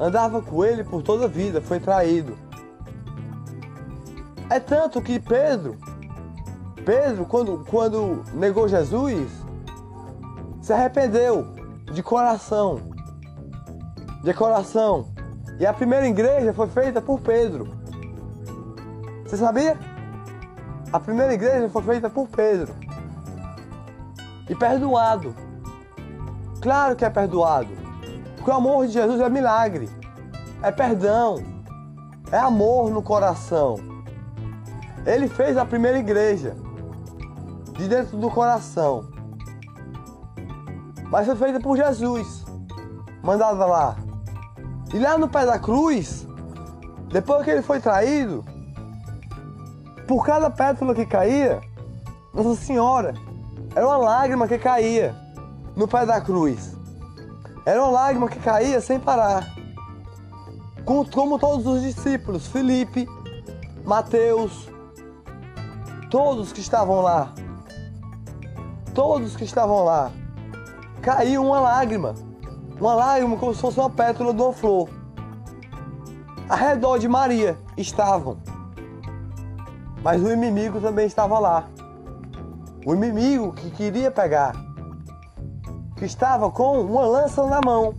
Andava 0.00 0.40
com 0.40 0.64
ele 0.64 0.82
por 0.82 1.02
toda 1.02 1.26
a 1.26 1.28
vida, 1.28 1.60
foi 1.60 1.78
traído. 1.80 2.38
É 4.48 4.58
tanto 4.58 5.02
que 5.02 5.20
Pedro, 5.20 5.76
Pedro, 6.88 7.26
quando, 7.26 7.66
quando 7.68 8.24
negou 8.32 8.66
Jesus, 8.66 9.30
se 10.62 10.72
arrependeu 10.72 11.46
de 11.92 12.02
coração. 12.02 12.80
De 14.24 14.32
coração. 14.32 15.12
E 15.60 15.66
a 15.66 15.74
primeira 15.74 16.08
igreja 16.08 16.54
foi 16.54 16.66
feita 16.66 17.02
por 17.02 17.20
Pedro. 17.20 17.68
Você 19.22 19.36
sabia? 19.36 19.76
A 20.90 20.98
primeira 20.98 21.34
igreja 21.34 21.68
foi 21.68 21.82
feita 21.82 22.08
por 22.08 22.26
Pedro. 22.26 22.74
E 24.48 24.54
perdoado. 24.54 25.36
Claro 26.62 26.96
que 26.96 27.04
é 27.04 27.10
perdoado. 27.10 27.68
Porque 28.34 28.50
o 28.50 28.54
amor 28.54 28.86
de 28.86 28.94
Jesus 28.94 29.20
é 29.20 29.28
milagre. 29.28 29.90
É 30.62 30.72
perdão. 30.72 31.36
É 32.32 32.38
amor 32.38 32.90
no 32.90 33.02
coração. 33.02 33.76
Ele 35.04 35.28
fez 35.28 35.58
a 35.58 35.66
primeira 35.66 35.98
igreja 35.98 36.56
de 37.78 37.88
dentro 37.88 38.18
do 38.18 38.28
coração. 38.28 39.08
Mas 41.04 41.26
foi 41.26 41.36
feita 41.36 41.60
por 41.60 41.76
Jesus, 41.76 42.44
mandada 43.22 43.64
lá. 43.64 43.96
E 44.92 44.98
lá 44.98 45.16
no 45.16 45.28
pé 45.28 45.46
da 45.46 45.58
cruz, 45.58 46.26
depois 47.10 47.44
que 47.44 47.50
ele 47.50 47.62
foi 47.62 47.80
traído, 47.80 48.44
por 50.06 50.26
cada 50.26 50.50
pétala 50.50 50.94
que 50.94 51.06
caía, 51.06 51.60
Nossa 52.34 52.56
Senhora, 52.56 53.14
era 53.74 53.86
uma 53.86 53.96
lágrima 53.96 54.48
que 54.48 54.58
caía 54.58 55.14
no 55.76 55.86
pé 55.86 56.04
da 56.04 56.20
cruz. 56.20 56.76
Era 57.64 57.82
uma 57.82 57.92
lágrima 57.92 58.28
que 58.28 58.40
caía 58.40 58.80
sem 58.80 58.98
parar. 58.98 59.46
Como 60.84 61.38
todos 61.38 61.66
os 61.66 61.82
discípulos, 61.82 62.46
Felipe, 62.48 63.06
Mateus, 63.84 64.68
todos 66.10 66.52
que 66.52 66.60
estavam 66.60 67.02
lá, 67.02 67.32
todos 68.98 69.36
que 69.36 69.44
estavam 69.44 69.84
lá, 69.84 70.10
caiu 71.00 71.44
uma 71.44 71.60
lágrima, 71.60 72.16
uma 72.80 72.96
lágrima 72.96 73.36
como 73.36 73.54
se 73.54 73.60
fosse 73.60 73.78
uma 73.78 73.88
pétala 73.88 74.34
de 74.34 74.42
uma 74.42 74.52
flor. 74.52 74.88
Ao 76.48 76.56
redor 76.56 76.98
de 76.98 77.06
Maria 77.06 77.56
estavam, 77.76 78.38
mas 80.02 80.20
o 80.20 80.32
inimigo 80.32 80.80
também 80.80 81.06
estava 81.06 81.38
lá. 81.38 81.68
O 82.84 82.92
inimigo 82.92 83.52
que 83.52 83.70
queria 83.70 84.10
pegar, 84.10 84.56
que 85.94 86.04
estava 86.04 86.50
com 86.50 86.80
uma 86.80 87.06
lança 87.06 87.46
na 87.46 87.60
mão, 87.64 87.94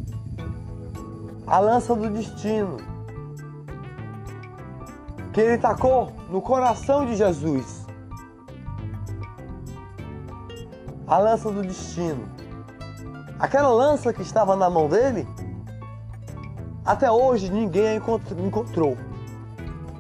a 1.48 1.60
lança 1.60 1.96
do 1.96 2.10
destino, 2.10 2.76
que 5.32 5.40
ele 5.40 5.58
tacou 5.60 6.12
no 6.30 6.42
coração 6.42 7.06
de 7.06 7.16
Jesus. 7.16 7.79
A 11.10 11.18
lança 11.18 11.52
do 11.52 11.64
destino. 11.64 12.30
Aquela 13.40 13.70
lança 13.70 14.14
que 14.14 14.22
estava 14.22 14.56
na 14.56 14.70
mão 14.70 14.88
dele, 14.88 15.28
até 16.86 17.12
hoje 17.12 17.52
ninguém 17.52 17.88
a 17.88 17.96
encontrou. 17.96 18.96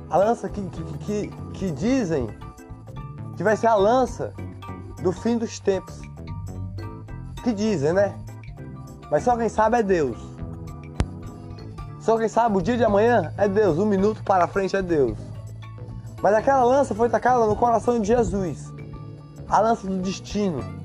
A 0.09 0.17
lança 0.17 0.47
que, 0.47 0.61
que, 0.61 0.83
que, 0.99 1.27
que 1.53 1.71
dizem 1.71 2.29
que 3.35 3.43
vai 3.43 3.57
ser 3.57 3.67
a 3.67 3.75
lança 3.75 4.33
do 5.01 5.11
fim 5.11 5.37
dos 5.37 5.59
tempos. 5.59 5.99
Que 7.43 7.53
dizem, 7.53 7.93
né? 7.93 8.15
Mas 9.09 9.23
só 9.23 9.35
quem 9.35 9.49
sabe 9.49 9.79
é 9.79 9.83
Deus. 9.83 10.17
Só 11.99 12.17
quem 12.17 12.27
sabe 12.27 12.57
o 12.57 12.61
dia 12.61 12.77
de 12.77 12.83
amanhã 12.83 13.33
é 13.37 13.47
Deus, 13.47 13.77
um 13.79 13.85
minuto 13.85 14.23
para 14.23 14.47
frente 14.47 14.75
é 14.75 14.81
Deus. 14.81 15.17
Mas 16.21 16.35
aquela 16.35 16.63
lança 16.63 16.93
foi 16.93 17.09
tacada 17.09 17.45
no 17.45 17.55
coração 17.55 17.99
de 17.99 18.07
Jesus. 18.07 18.71
A 19.47 19.59
lança 19.59 19.87
do 19.87 19.97
destino. 19.97 20.78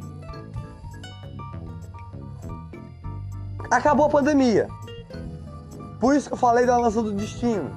Acabou 3.75 4.07
a 4.07 4.09
pandemia. 4.09 4.69
Por 5.99 6.15
isso 6.15 6.29
que 6.29 6.35
eu 6.35 6.39
falei 6.39 6.65
da 6.65 6.79
lança 6.79 7.03
do 7.03 7.13
destino. 7.13 7.77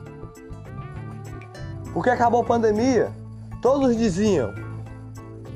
Porque 1.92 2.12
acabou 2.12 2.42
a 2.42 2.46
pandemia, 2.46 3.12
todos 3.64 3.98
diziam: 3.98 4.54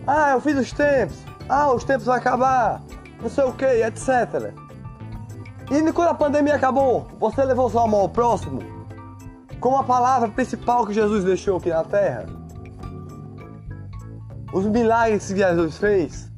Ah, 0.08 0.32
é 0.32 0.36
o 0.36 0.42
fim 0.42 0.56
dos 0.56 0.72
tempos. 0.72 1.18
Ah, 1.48 1.72
os 1.72 1.84
tempos 1.84 2.06
vão 2.06 2.16
acabar. 2.16 2.82
Não 3.22 3.30
sei 3.30 3.44
o 3.44 3.54
que, 3.54 3.66
etc. 3.66 4.52
E 5.70 5.92
quando 5.94 6.08
a 6.08 6.16
pandemia 6.16 6.56
acabou, 6.56 7.08
você 7.20 7.46
levou 7.46 7.70
sua 7.70 7.86
mão 7.86 8.00
ao 8.00 8.10
próximo 8.10 8.64
como 9.60 9.78
a 9.78 9.84
palavra 9.84 10.28
principal 10.28 10.88
que 10.88 10.94
Jesus 10.94 11.24
deixou 11.24 11.58
aqui 11.58 11.70
na 11.70 11.84
terra. 11.84 12.26
Os 14.52 14.66
milagres 14.66 15.28
que 15.28 15.38
Jesus 15.38 15.78
fez. 15.78 16.32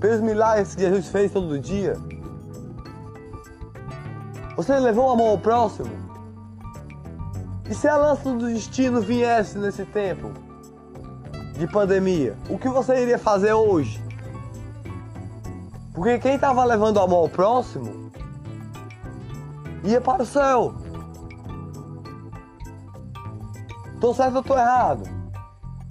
Pelos 0.00 0.20
milagres 0.20 0.74
que 0.74 0.82
Jesus 0.82 1.06
fez 1.06 1.30
todo 1.30 1.60
dia. 1.60 1.94
Você 4.56 4.78
levou 4.78 5.10
a 5.10 5.16
mão 5.16 5.28
ao 5.28 5.38
próximo? 5.38 5.90
E 7.68 7.74
se 7.74 7.86
a 7.86 7.96
lança 7.96 8.32
do 8.32 8.46
destino 8.46 9.02
viesse 9.02 9.58
nesse 9.58 9.84
tempo 9.84 10.32
de 11.58 11.66
pandemia, 11.66 12.36
o 12.48 12.58
que 12.58 12.68
você 12.68 13.02
iria 13.02 13.18
fazer 13.18 13.52
hoje? 13.52 14.02
Porque 15.92 16.18
quem 16.18 16.36
estava 16.36 16.64
levando 16.64 16.98
a 17.00 17.06
mão 17.06 17.18
ao 17.18 17.28
próximo 17.28 18.10
ia 19.84 20.00
para 20.00 20.22
o 20.22 20.26
céu. 20.26 20.74
Tô 24.00 24.14
certo 24.14 24.36
ou 24.36 24.42
tô 24.42 24.56
errado? 24.56 25.02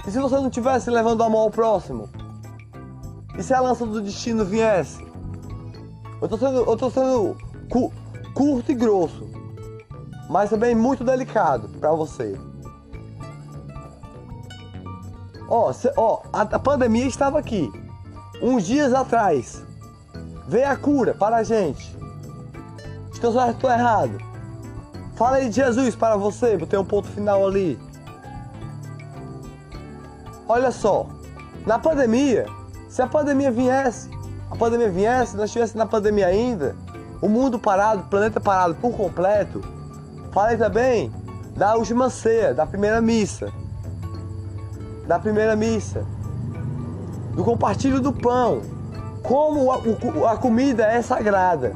E 0.08 0.12
se 0.12 0.20
você 0.20 0.36
não 0.36 0.50
tivesse 0.50 0.90
levando 0.90 1.24
a 1.24 1.30
mão 1.30 1.42
ao 1.42 1.52
próximo? 1.52 2.10
E 3.38 3.44
se 3.44 3.54
a 3.54 3.60
lança 3.60 3.86
do 3.86 4.02
destino 4.02 4.44
viesse? 4.44 5.06
Eu 6.20 6.28
tô 6.28 6.38
sendo, 6.38 6.58
eu 6.60 6.78
tô 6.78 6.90
sendo 6.90 7.38
curto 8.36 8.72
e 8.72 8.76
grosso, 8.76 9.28
mas 10.30 10.50
também 10.50 10.76
muito 10.76 11.04
delicado 11.04 11.70
para 11.80 11.92
você. 11.94 12.38
Ó, 15.48 15.72
cê, 15.72 15.92
ó 15.96 16.22
a, 16.34 16.42
a 16.42 16.60
pandemia 16.60 17.08
estava 17.08 17.40
aqui. 17.40 17.72
Uns 18.42 18.66
dias 18.66 18.94
atrás. 18.94 19.64
Veio 20.48 20.70
a 20.70 20.76
cura 20.76 21.14
para 21.16 21.38
a 21.38 21.44
gente. 21.44 21.96
Estou 23.12 23.32
certo, 23.32 23.56
estou 23.56 23.72
errado. 23.72 24.18
Fala 25.16 25.38
aí 25.38 25.50
de 25.50 25.56
Jesus 25.56 25.96
para 25.96 26.18
você, 26.18 26.58
ter 26.58 26.78
um 26.78 26.86
ponto 26.86 27.08
final 27.08 27.48
ali. 27.48 27.80
Olha 30.48 30.72
só, 30.72 31.08
Na 31.66 31.80
pandemia, 31.80 32.46
se 32.88 33.02
a 33.02 33.08
pandemia 33.08 33.50
viesse, 33.50 34.08
a 34.52 34.56
pandemia 34.56 34.90
viesse, 34.92 35.36
nós 35.36 35.46
estivéssemos 35.46 35.80
na 35.80 35.88
pandemia 35.88 36.28
ainda, 36.28 36.76
o 37.26 37.30
mundo 37.30 37.58
parado, 37.58 38.02
o 38.02 38.06
planeta 38.06 38.40
parado 38.40 38.76
por 38.76 38.92
completo, 38.92 39.60
falei 40.32 40.58
também 40.58 41.12
da 41.56 41.74
última 41.74 42.08
ceia, 42.08 42.54
da 42.54 42.68
primeira 42.68 43.02
missa. 43.02 43.52
Da 45.08 45.18
primeira 45.18 45.56
missa. 45.56 46.06
Do 47.34 47.44
compartilho 47.44 48.00
do 48.00 48.14
pão. 48.14 48.62
Como 49.24 49.72
a, 49.72 50.34
a 50.34 50.38
comida 50.38 50.86
é 50.86 51.02
sagrada. 51.02 51.76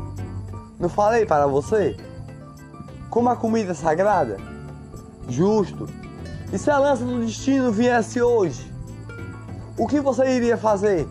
Não 0.80 0.88
falei 0.88 1.26
para 1.26 1.48
você? 1.48 1.98
Como 3.10 3.28
a 3.28 3.36
comida 3.36 3.72
é 3.72 3.76
sagrada? 3.76 4.38
Justo. 5.28 5.90
E 6.54 6.60
se 6.60 6.70
a 6.70 6.78
lança 6.78 7.04
do 7.04 7.26
destino 7.26 7.72
viesse 7.72 8.22
hoje? 8.22 8.72
O 9.76 9.88
que 9.88 10.00
você 10.00 10.30
iria 10.30 10.58
fazer? 10.58 11.08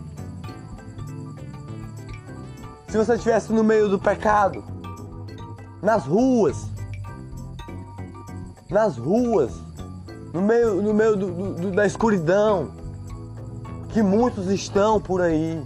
Se 2.89 2.97
você 2.97 3.13
estivesse 3.13 3.53
no 3.53 3.63
meio 3.63 3.87
do 3.87 3.99
pecado, 3.99 4.63
nas 5.79 6.05
ruas, 6.05 6.67
nas 8.67 8.97
ruas, 8.97 9.53
no 10.33 10.41
meio, 10.41 10.81
no 10.81 10.93
meio 10.93 11.15
do, 11.15 11.53
do, 11.53 11.71
da 11.71 11.85
escuridão, 11.85 12.71
que 13.89 14.01
muitos 14.01 14.47
estão 14.47 14.99
por 14.99 15.21
aí. 15.21 15.63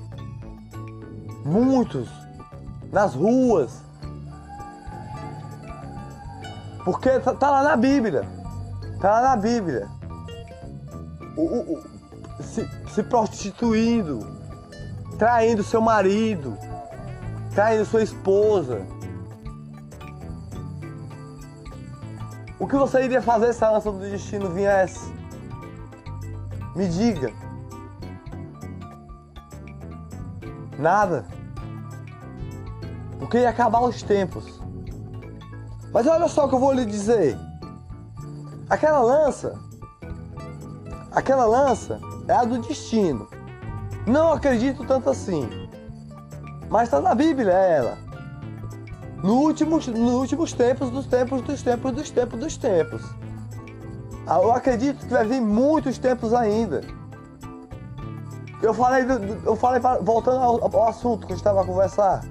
Muitos 1.46 2.10
nas 2.92 3.14
ruas. 3.14 3.82
Porque 6.84 7.20
tá, 7.20 7.34
tá 7.34 7.50
lá 7.50 7.64
na 7.64 7.76
Bíblia. 7.78 8.28
Tá 9.00 9.12
lá 9.12 9.22
na 9.30 9.36
Bíblia. 9.38 9.88
O, 11.38 11.42
o, 11.42 11.74
o, 11.74 12.44
se, 12.44 12.70
se 12.94 13.02
prostituindo, 13.04 14.20
traindo 15.18 15.64
seu 15.64 15.82
marido, 15.82 16.58
traindo 17.54 17.86
sua 17.86 18.04
esposa, 18.04 18.86
O 22.64 22.68
que 22.68 22.78
você 22.78 23.04
iria 23.04 23.22
fazer 23.22 23.52
se 23.52 23.62
a 23.66 23.72
lança 23.72 23.92
do 23.92 24.00
destino 24.00 24.50
viesse? 24.50 25.14
Me 26.74 26.88
diga. 26.88 27.30
Nada. 30.80 31.26
Porque 33.20 33.40
ia 33.40 33.50
acabar 33.50 33.82
os 33.82 34.02
tempos. 34.02 34.62
Mas 35.92 36.08
olha 36.08 36.30
só 36.30 36.46
o 36.46 36.48
que 36.48 36.56
eu 36.56 36.60
vou 36.60 36.72
lhe 36.72 36.86
dizer. 36.86 37.38
Aquela 38.70 39.02
lança, 39.02 39.60
aquela 41.12 41.46
lança 41.46 42.00
é 42.30 42.34
a 42.34 42.46
do 42.46 42.60
destino. 42.60 43.28
Não 44.08 44.32
acredito 44.32 44.86
tanto 44.86 45.10
assim. 45.10 45.50
Mas 46.74 46.88
está 46.88 47.00
na 47.00 47.14
Bíblia 47.14 47.52
é 47.52 47.78
ela 47.78 47.98
no 49.22 49.36
últimos, 49.36 49.86
nos 49.86 50.14
últimos 50.14 50.54
tempos, 50.54 50.90
dos 50.90 51.06
tempos, 51.06 51.42
dos 51.44 51.62
tempos, 51.62 51.92
dos 51.92 52.10
tempos, 52.10 52.40
dos 52.40 52.58
tempos. 52.58 53.04
Ah, 54.26 54.40
eu 54.42 54.52
acredito 54.52 55.06
que 55.06 55.14
vai 55.14 55.24
vir 55.24 55.40
muitos 55.40 56.00
tempos 56.00 56.34
ainda. 56.34 56.82
Eu 58.60 58.74
falei, 58.74 59.06
eu 59.46 59.56
falei 59.56 59.80
voltando 60.02 60.40
ao, 60.40 60.76
ao 60.76 60.90
assunto 60.90 61.28
que 61.28 61.34
eu 61.34 61.38
estava 61.38 61.62
a 61.62 61.66
conversar, 61.66 62.26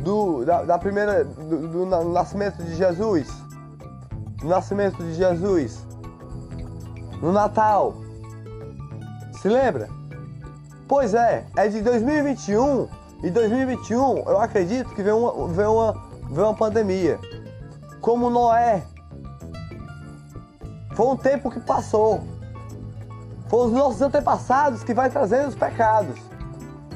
do, 0.00 0.44
da, 0.44 0.64
da 0.64 0.76
primeira, 0.76 1.24
do, 1.24 1.68
do, 1.68 1.86
nascimento 1.86 2.60
de 2.64 2.74
Jesus, 2.74 3.28
do 4.40 4.48
nascimento 4.48 5.00
de 5.00 5.14
Jesus, 5.14 5.86
no 7.20 7.30
Natal. 7.30 7.94
Se 9.40 9.48
lembra? 9.48 9.88
Pois 10.88 11.14
é, 11.14 11.46
é 11.56 11.68
de 11.68 11.82
2021 11.82 13.01
e 13.22 13.30
2021, 13.30 14.18
eu 14.26 14.40
acredito 14.40 14.92
que 14.94 15.02
vem 15.02 15.12
uma, 15.12 15.46
vem 15.48 15.66
uma, 15.66 15.92
vem 16.28 16.44
uma 16.44 16.54
pandemia. 16.54 17.20
Como 18.00 18.28
Noé. 18.28 18.82
Foi 20.94 21.06
um 21.06 21.16
tempo 21.16 21.48
que 21.48 21.60
passou. 21.60 22.24
Foi 23.48 23.66
os 23.66 23.72
nossos 23.72 24.02
antepassados 24.02 24.82
que 24.82 24.92
vai 24.92 25.08
trazendo 25.08 25.48
os 25.48 25.54
pecados. 25.54 26.18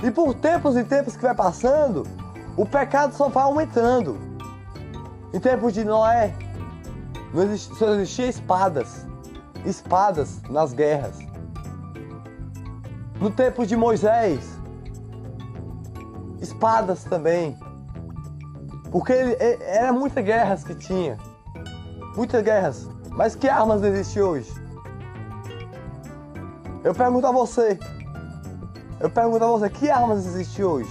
E 0.03 0.11
por 0.11 0.35
tempos 0.35 0.77
e 0.77 0.83
tempos 0.83 1.15
que 1.15 1.23
vai 1.23 1.35
passando, 1.35 2.03
o 2.57 2.67
pecado 2.67 3.15
só 3.15 3.29
vai 3.29 3.45
aumentando. 3.45 4.19
Em 5.33 5.39
tempos 5.39 5.73
de 5.73 5.85
Noé, 5.85 6.35
não 7.33 7.45
existia, 7.45 7.77
só 7.77 7.95
existia 7.95 8.27
espadas. 8.27 9.07
Espadas 9.65 10.43
nas 10.51 10.73
guerras. 10.73 11.19
No 13.21 13.31
tempo 13.31 13.65
de 13.65 13.77
Moisés, 13.77 14.56
espadas 16.49 17.05
também. 17.05 17.57
Porque 18.91 19.13
ele, 19.13 19.37
era 19.61 19.93
muitas 19.93 20.25
guerras 20.25 20.65
que 20.65 20.75
tinha. 20.75 21.17
Muitas 22.17 22.43
guerras. 22.43 22.89
Mas 23.11 23.35
que 23.35 23.49
armas 23.49 23.83
existem 23.83 24.23
hoje? 24.23 24.53
Eu 26.85 26.95
pergunto 26.95 27.27
a 27.27 27.33
você. 27.33 27.79
Eu 29.01 29.11
pergunto 29.11 29.45
a 29.45 29.49
você, 29.49 29.69
que 29.69 29.91
armas 29.91 30.25
existem 30.25 30.65
hoje? 30.65 30.91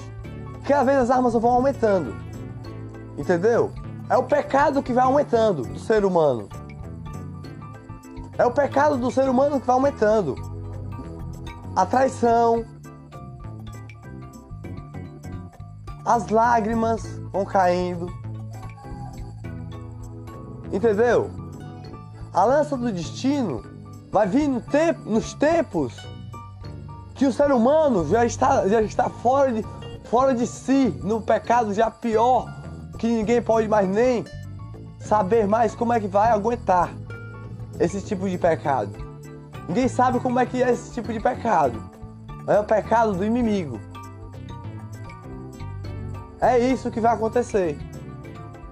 Cada 0.67 0.83
vez 0.83 0.97
as 0.97 1.09
armas 1.09 1.33
vão 1.33 1.51
aumentando. 1.51 2.15
Entendeu? 3.17 3.71
É 4.09 4.17
o 4.17 4.23
pecado 4.23 4.83
que 4.83 4.93
vai 4.93 5.03
aumentando 5.03 5.63
do 5.63 5.79
ser 5.79 6.05
humano. 6.05 6.47
É 8.37 8.45
o 8.45 8.51
pecado 8.51 8.97
do 8.97 9.09
ser 9.09 9.29
humano 9.29 9.59
que 9.59 9.65
vai 9.65 9.75
aumentando. 9.75 10.35
A 11.75 11.85
traição, 11.85 12.65
as 16.05 16.29
lágrimas 16.29 17.03
vão 17.31 17.43
caindo. 17.43 18.07
Entendeu? 20.71 21.31
A 22.33 22.43
lança 22.43 22.77
do 22.77 22.91
destino 22.91 23.63
vai 24.11 24.27
vir 24.27 24.47
no 24.47 24.61
tempo, 24.61 25.09
nos 25.09 25.33
tempos 25.33 25.95
que 27.15 27.25
o 27.25 27.33
ser 27.33 27.51
humano 27.51 28.07
já 28.07 28.25
está, 28.25 28.67
já 28.67 28.81
está 28.81 29.09
fora, 29.09 29.51
de, 29.51 29.65
fora 30.05 30.33
de 30.33 30.45
si, 30.45 30.93
no 31.01 31.21
pecado 31.21 31.73
já 31.73 31.89
pior, 31.89 32.45
que 32.99 33.07
ninguém 33.07 33.41
pode 33.41 33.67
mais 33.67 33.87
nem 33.87 34.25
saber 34.99 35.47
mais 35.47 35.73
como 35.73 35.93
é 35.93 35.99
que 35.99 36.07
vai 36.07 36.29
aguentar 36.29 36.89
esse 37.79 38.01
tipo 38.01 38.29
de 38.29 38.37
pecado. 38.37 38.91
Ninguém 39.67 39.87
sabe 39.87 40.19
como 40.19 40.39
é 40.39 40.45
que 40.45 40.61
é 40.61 40.71
esse 40.71 40.93
tipo 40.93 41.11
de 41.11 41.19
pecado. 41.19 41.81
É 42.47 42.59
o 42.59 42.63
pecado 42.63 43.13
do 43.13 43.25
inimigo. 43.25 43.79
É 46.41 46.59
isso 46.59 46.91
que 46.91 46.99
vai 46.99 47.13
acontecer 47.13 47.77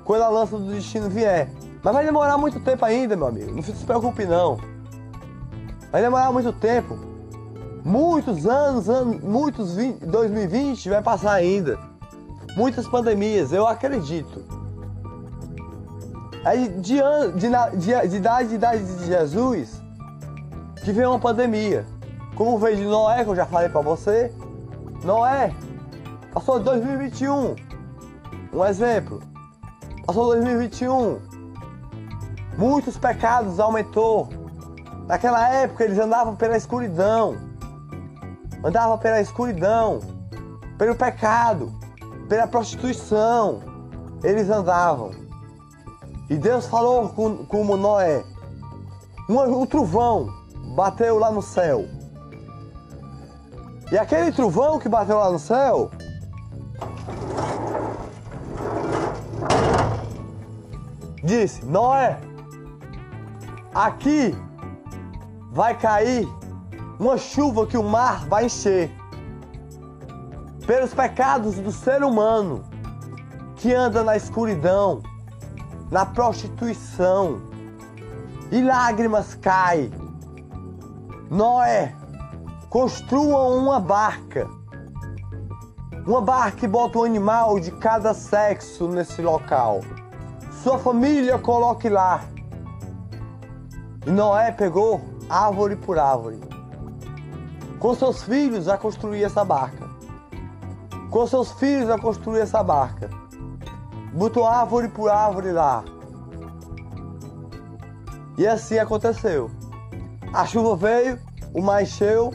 quando 0.04 0.22
a 0.22 0.30
lança 0.30 0.58
do 0.58 0.72
destino 0.72 1.10
vier. 1.10 1.50
Mas 1.82 1.94
vai 1.94 2.06
demorar 2.06 2.38
muito 2.38 2.60
tempo 2.60 2.84
ainda, 2.86 3.16
meu 3.16 3.28
amigo. 3.28 3.54
Não 3.54 3.62
se 3.62 3.74
preocupe 3.86 4.26
não. 4.26 4.58
Vai 5.92 6.02
demorar 6.02 6.32
muito 6.32 6.52
tempo. 6.54 6.98
Muitos 7.84 8.46
anos, 8.46 8.90
anos 8.90 9.22
muitos 9.22 9.76
20, 9.76 10.06
2020 10.06 10.90
vai 10.90 11.02
passar 11.02 11.34
ainda. 11.34 11.78
Muitas 12.56 12.88
pandemias, 12.88 13.52
eu 13.52 13.68
acredito. 13.68 14.44
Aí 16.46 16.68
de, 16.70 17.00
de, 17.36 17.78
de, 17.78 18.08
de 18.10 18.18
idade 18.18 18.50
de 18.50 18.56
idade 18.56 18.84
de 18.84 19.06
Jesus 19.06 19.82
que 20.84 20.92
veio 20.92 21.10
uma 21.10 21.20
pandemia. 21.20 21.86
Como 22.36 22.58
veio 22.58 22.78
de 22.78 22.84
Noé, 22.84 23.24
que 23.24 23.30
eu 23.30 23.36
já 23.36 23.46
falei 23.46 23.70
para 23.70 23.82
você. 23.82 24.32
Noé 25.04 25.54
Passou 26.34 26.60
2021. 26.60 27.56
Um 28.52 28.66
exemplo. 28.66 29.22
Passou 30.04 30.34
2021. 30.34 31.20
Muitos 32.58 32.98
pecados 32.98 33.60
aumentou. 33.60 34.30
Naquela 35.06 35.48
época 35.50 35.84
eles 35.84 36.00
andavam 36.00 36.36
pela 36.36 36.58
escuridão. 36.58 37.38
Andavam 38.64 38.98
pela 38.98 39.22
escuridão, 39.22 40.00
pelo 40.80 40.96
pecado, 40.96 41.72
pela 42.28 42.48
prostituição. 42.48 43.62
Eles 44.24 44.50
andavam. 44.50 45.12
E 46.32 46.36
Deus 46.36 46.66
falou 46.66 47.10
com, 47.10 47.46
com 47.46 47.78
Noé. 47.78 48.24
Um, 49.30 49.40
um 49.40 49.66
trovão 49.68 50.34
bateu 50.76 51.20
lá 51.20 51.30
no 51.30 51.44
céu. 51.44 51.86
E 53.92 53.98
aquele 54.00 54.32
trovão 54.32 54.80
que 54.80 54.90
bateu 54.90 55.20
lá 55.20 55.30
no 55.30 55.38
céu 55.38 55.92
disse: 61.24 61.66
Noé, 61.66 62.20
aqui 63.74 64.36
vai 65.52 65.78
cair 65.78 66.28
uma 67.00 67.18
chuva 67.18 67.66
que 67.66 67.78
o 67.78 67.84
mar 67.84 68.28
vai 68.28 68.46
encher 68.46 68.92
pelos 70.66 70.94
pecados 70.94 71.56
do 71.56 71.72
ser 71.72 72.04
humano 72.04 72.64
que 73.56 73.74
anda 73.74 74.04
na 74.04 74.16
escuridão, 74.18 75.02
na 75.90 76.06
prostituição, 76.06 77.42
e 78.52 78.62
lágrimas 78.62 79.36
caem. 79.36 79.92
Noé, 81.30 81.96
construam 82.70 83.58
uma 83.58 83.80
barca. 83.80 84.48
Uma 86.06 86.22
barca 86.22 86.58
que 86.58 86.68
bota 86.68 87.00
um 87.00 87.04
animal 87.04 87.60
de 87.60 87.72
cada 87.72 88.14
sexo 88.14 88.88
nesse 88.88 89.22
local. 89.22 89.80
Sua 90.62 90.78
família 90.78 91.38
coloque 91.40 91.90
lá. 91.90 92.26
E 94.06 94.12
Noé 94.12 94.52
pegou 94.52 95.02
árvore 95.30 95.76
por 95.76 95.98
árvore. 95.98 96.40
Com 97.80 97.96
seus 97.96 98.24
filhos 98.24 98.68
a 98.68 98.78
construir 98.78 99.24
essa 99.24 99.44
barca. 99.44 99.90
Com 101.10 101.26
seus 101.26 101.52
filhos 101.54 101.90
a 101.90 101.98
construir 101.98 102.42
essa 102.42 102.62
barca. 102.62 103.10
Botou 104.14 104.46
árvore 104.46 104.88
por 104.90 105.10
árvore 105.10 105.52
lá. 105.52 105.84
E 108.38 108.48
assim 108.48 108.78
aconteceu. 108.78 109.50
A 110.34 110.46
chuva 110.46 110.76
veio, 110.76 111.20
o 111.54 111.62
mar 111.62 111.84
encheu 111.84 112.32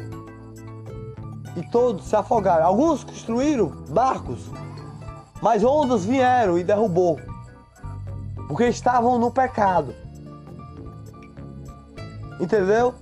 e 1.56 1.62
todos 1.70 2.06
se 2.06 2.14
afogaram. 2.14 2.64
Alguns 2.64 3.02
construíram 3.02 3.72
barcos, 3.90 4.50
mas 5.42 5.64
ondas 5.64 6.04
vieram 6.04 6.56
e 6.58 6.62
derrubou, 6.62 7.18
porque 8.48 8.64
estavam 8.64 9.18
no 9.18 9.30
pecado. 9.30 9.94
Entendeu? 12.40 12.94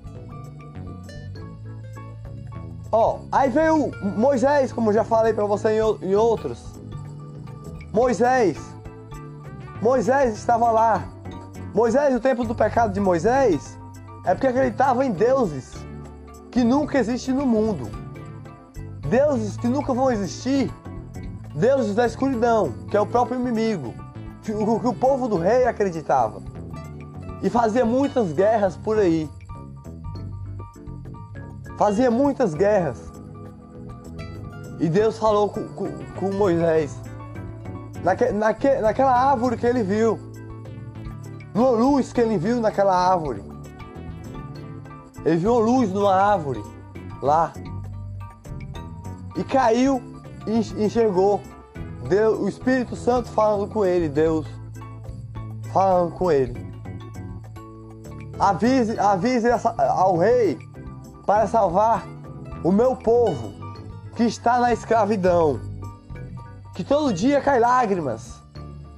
Ó, 2.90 3.20
aí 3.30 3.48
veio 3.48 3.90
Moisés, 4.02 4.72
como 4.72 4.92
já 4.92 5.04
falei 5.04 5.32
para 5.32 5.44
você 5.44 5.78
em 6.02 6.14
outros. 6.14 6.74
Moisés, 7.92 8.58
Moisés 9.80 10.34
estava 10.34 10.70
lá. 10.70 11.04
Moisés, 11.74 12.14
o 12.14 12.20
tempo 12.20 12.44
do 12.44 12.54
pecado 12.54 12.92
de 12.92 13.00
Moisés, 13.00 13.78
é 14.24 14.34
porque 14.34 14.46
acreditava 14.46 15.04
em 15.04 15.12
deuses 15.12 15.74
que 16.50 16.64
nunca 16.64 16.98
existem 16.98 17.34
no 17.34 17.46
mundo. 17.46 17.90
Deuses 19.08 19.56
que 19.56 19.68
nunca 19.68 19.92
vão 19.92 20.10
existir. 20.10 20.72
Deuses 21.54 21.94
da 21.94 22.06
escuridão, 22.06 22.72
que 22.90 22.96
é 22.96 23.00
o 23.00 23.06
próprio 23.06 23.38
inimigo. 23.38 23.94
O 24.52 24.80
que 24.80 24.86
o 24.86 24.94
povo 24.94 25.28
do 25.28 25.36
rei 25.36 25.66
acreditava. 25.66 26.40
E 27.42 27.50
fazia 27.50 27.84
muitas 27.84 28.32
guerras 28.32 28.76
por 28.76 28.98
aí. 28.98 29.28
Fazia 31.76 32.10
muitas 32.10 32.54
guerras. 32.54 33.12
E 34.80 34.88
Deus 34.88 35.18
falou 35.18 35.48
com, 35.48 35.66
com, 35.68 35.88
com 36.18 36.32
Moisés. 36.32 36.96
Naque, 38.02 38.30
naque, 38.32 38.68
naquela 38.80 39.12
árvore 39.12 39.56
que 39.56 39.66
ele 39.66 39.82
viu. 39.82 40.18
Numa 41.54 41.70
luz 41.70 42.12
que 42.12 42.20
ele 42.20 42.38
viu 42.38 42.60
naquela 42.60 42.94
árvore. 42.94 43.42
Ele 45.24 45.36
viu 45.36 45.52
uma 45.54 45.60
luz 45.60 45.92
numa 45.92 46.14
árvore 46.14 46.62
lá. 47.22 47.52
E 49.36 49.44
caiu 49.44 50.02
e 50.46 50.84
enxergou. 50.84 51.40
Deus, 52.06 52.38
o 52.40 52.48
Espírito 52.48 52.96
Santo 52.96 53.28
falando 53.28 53.68
com 53.68 53.84
ele, 53.84 54.08
Deus 54.08 54.46
falando 55.72 56.12
com 56.12 56.30
ele. 56.30 56.66
Avise, 58.38 58.98
avise 58.98 59.48
ao 59.76 60.16
rei 60.16 60.58
para 61.26 61.46
salvar 61.46 62.06
o 62.62 62.70
meu 62.70 62.96
povo 62.96 63.52
que 64.14 64.24
está 64.24 64.58
na 64.58 64.72
escravidão. 64.72 65.60
Que 66.74 66.84
todo 66.84 67.12
dia 67.12 67.40
cai 67.40 67.58
lágrimas 67.58 68.42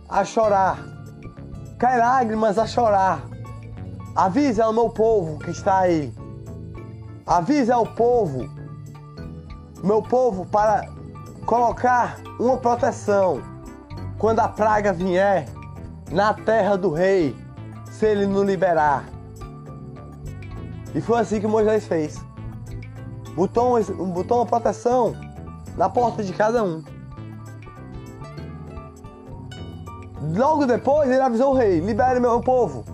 a 0.08 0.24
chorar. 0.24 0.78
Cai 1.78 1.98
lágrimas 1.98 2.58
a 2.58 2.66
chorar. 2.66 3.22
Avise 4.14 4.60
ao 4.60 4.72
meu 4.72 4.90
povo 4.90 5.38
que 5.38 5.50
está 5.50 5.78
aí. 5.78 6.12
Avise 7.26 7.70
ao 7.70 7.86
povo, 7.86 8.48
meu 9.82 10.02
povo, 10.02 10.46
para 10.46 10.88
colocar 11.48 12.18
uma 12.38 12.58
proteção 12.58 13.40
quando 14.18 14.40
a 14.40 14.48
praga 14.48 14.92
vier 14.92 15.48
na 16.12 16.34
terra 16.34 16.76
do 16.76 16.92
rei, 16.92 17.34
se 17.90 18.04
ele 18.04 18.26
não 18.26 18.44
liberar. 18.44 19.06
E 20.94 21.00
foi 21.00 21.18
assim 21.20 21.40
que 21.40 21.46
Moisés 21.46 21.86
fez. 21.86 22.22
Botou, 23.34 23.82
botou 24.12 24.40
uma 24.40 24.44
proteção 24.44 25.16
na 25.74 25.88
porta 25.88 26.22
de 26.22 26.34
cada 26.34 26.62
um. 26.62 26.84
Logo 30.36 30.66
depois 30.66 31.10
ele 31.10 31.22
avisou 31.22 31.54
o 31.54 31.56
rei: 31.56 31.80
libere 31.80 32.20
meu 32.20 32.42
povo. 32.42 32.84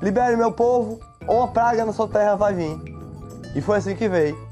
Libere 0.00 0.34
meu 0.34 0.50
povo, 0.50 0.98
ou 1.26 1.40
uma 1.40 1.48
praga 1.48 1.84
na 1.84 1.92
sua 1.92 2.08
terra 2.08 2.36
vai 2.36 2.54
vir. 2.54 2.80
E 3.54 3.60
foi 3.60 3.76
assim 3.76 3.94
que 3.94 4.08
veio. 4.08 4.48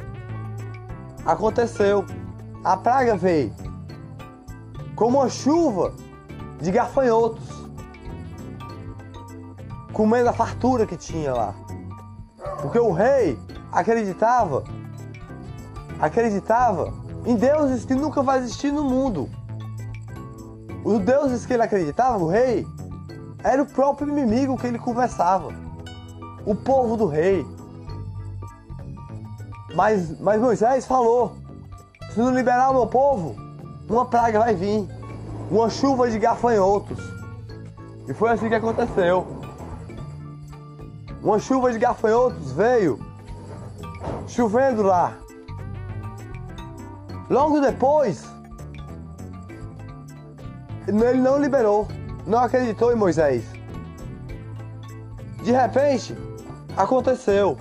Aconteceu. 1.25 2.05
A 2.63 2.77
praga 2.77 3.17
veio 3.17 3.55
como 4.95 5.19
uma 5.19 5.31
chuva 5.31 5.95
de 6.61 6.71
gafanhotos, 6.71 7.49
comendo 9.95 10.29
a 10.29 10.33
fartura 10.33 10.87
que 10.87 10.95
tinha 10.95 11.33
lá. 11.33 11.55
Porque 12.61 12.79
o 12.79 12.93
rei 12.93 13.39
acreditava, 13.73 14.63
acreditava 15.99 16.93
em 17.25 17.35
deuses 17.35 17.87
que 17.87 17.95
nunca 17.95 18.23
vai 18.23 18.41
existir 18.41 18.71
no 18.71 18.85
mundo. 18.85 19.27
Os 20.85 20.99
deuses 21.01 21.47
que 21.47 21.55
ele 21.55 21.63
acreditava, 21.63 22.23
o 22.23 22.29
rei, 22.29 22.67
era 23.43 23.63
o 23.63 23.67
próprio 23.67 24.09
inimigo 24.09 24.59
que 24.59 24.67
ele 24.67 24.79
conversava. 24.79 25.49
O 26.45 26.55
povo 26.55 26.99
do 26.99 27.07
rei. 27.07 27.47
Mas, 29.75 30.21
mas 30.21 30.41
Moisés 30.41 30.87
falou: 30.87 31.40
se 32.11 32.19
não 32.19 32.35
liberar 32.35 32.71
o 32.71 32.75
meu 32.75 32.87
povo, 32.87 33.37
uma 33.89 34.05
praga 34.05 34.41
vai 34.41 34.55
vir, 34.55 34.89
uma 35.51 35.71
chuva 35.71 36.11
de 36.11 36.19
gafanhotos. 36.19 36.99
E 38.09 38.15
foi 38.15 38.31
assim 38.31 38.49
que 38.49 38.55
aconteceu. 38.55 39.27
Uma 41.23 41.39
chuva 41.39 41.73
de 41.73 41.79
gafanhotos 41.79 42.53
veio 42.53 42.99
chovendo 44.27 44.83
lá. 44.83 45.13
Logo 47.29 47.61
depois, 47.61 48.25
ele 50.89 51.21
não 51.21 51.39
liberou, 51.39 51.87
não 52.27 52.41
acreditou 52.41 52.93
em 52.93 52.97
Moisés. 52.97 53.45
De 55.45 55.53
repente, 55.53 56.17
aconteceu. 56.77 57.57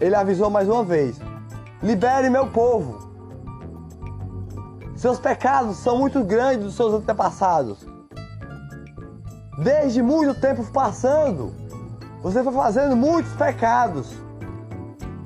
Ele 0.00 0.14
avisou 0.14 0.48
mais 0.50 0.68
uma 0.68 0.84
vez: 0.84 1.18
libere 1.82 2.30
meu 2.30 2.46
povo. 2.46 3.10
Seus 4.94 5.18
pecados 5.18 5.78
são 5.78 5.98
muito 5.98 6.22
grandes 6.22 6.64
dos 6.64 6.76
seus 6.76 6.94
antepassados. 6.94 7.84
Desde 9.58 10.00
muito 10.00 10.40
tempo 10.40 10.64
passando, 10.72 11.52
você 12.22 12.42
foi 12.42 12.52
fazendo 12.52 12.94
muitos 12.94 13.32
pecados. 13.32 14.12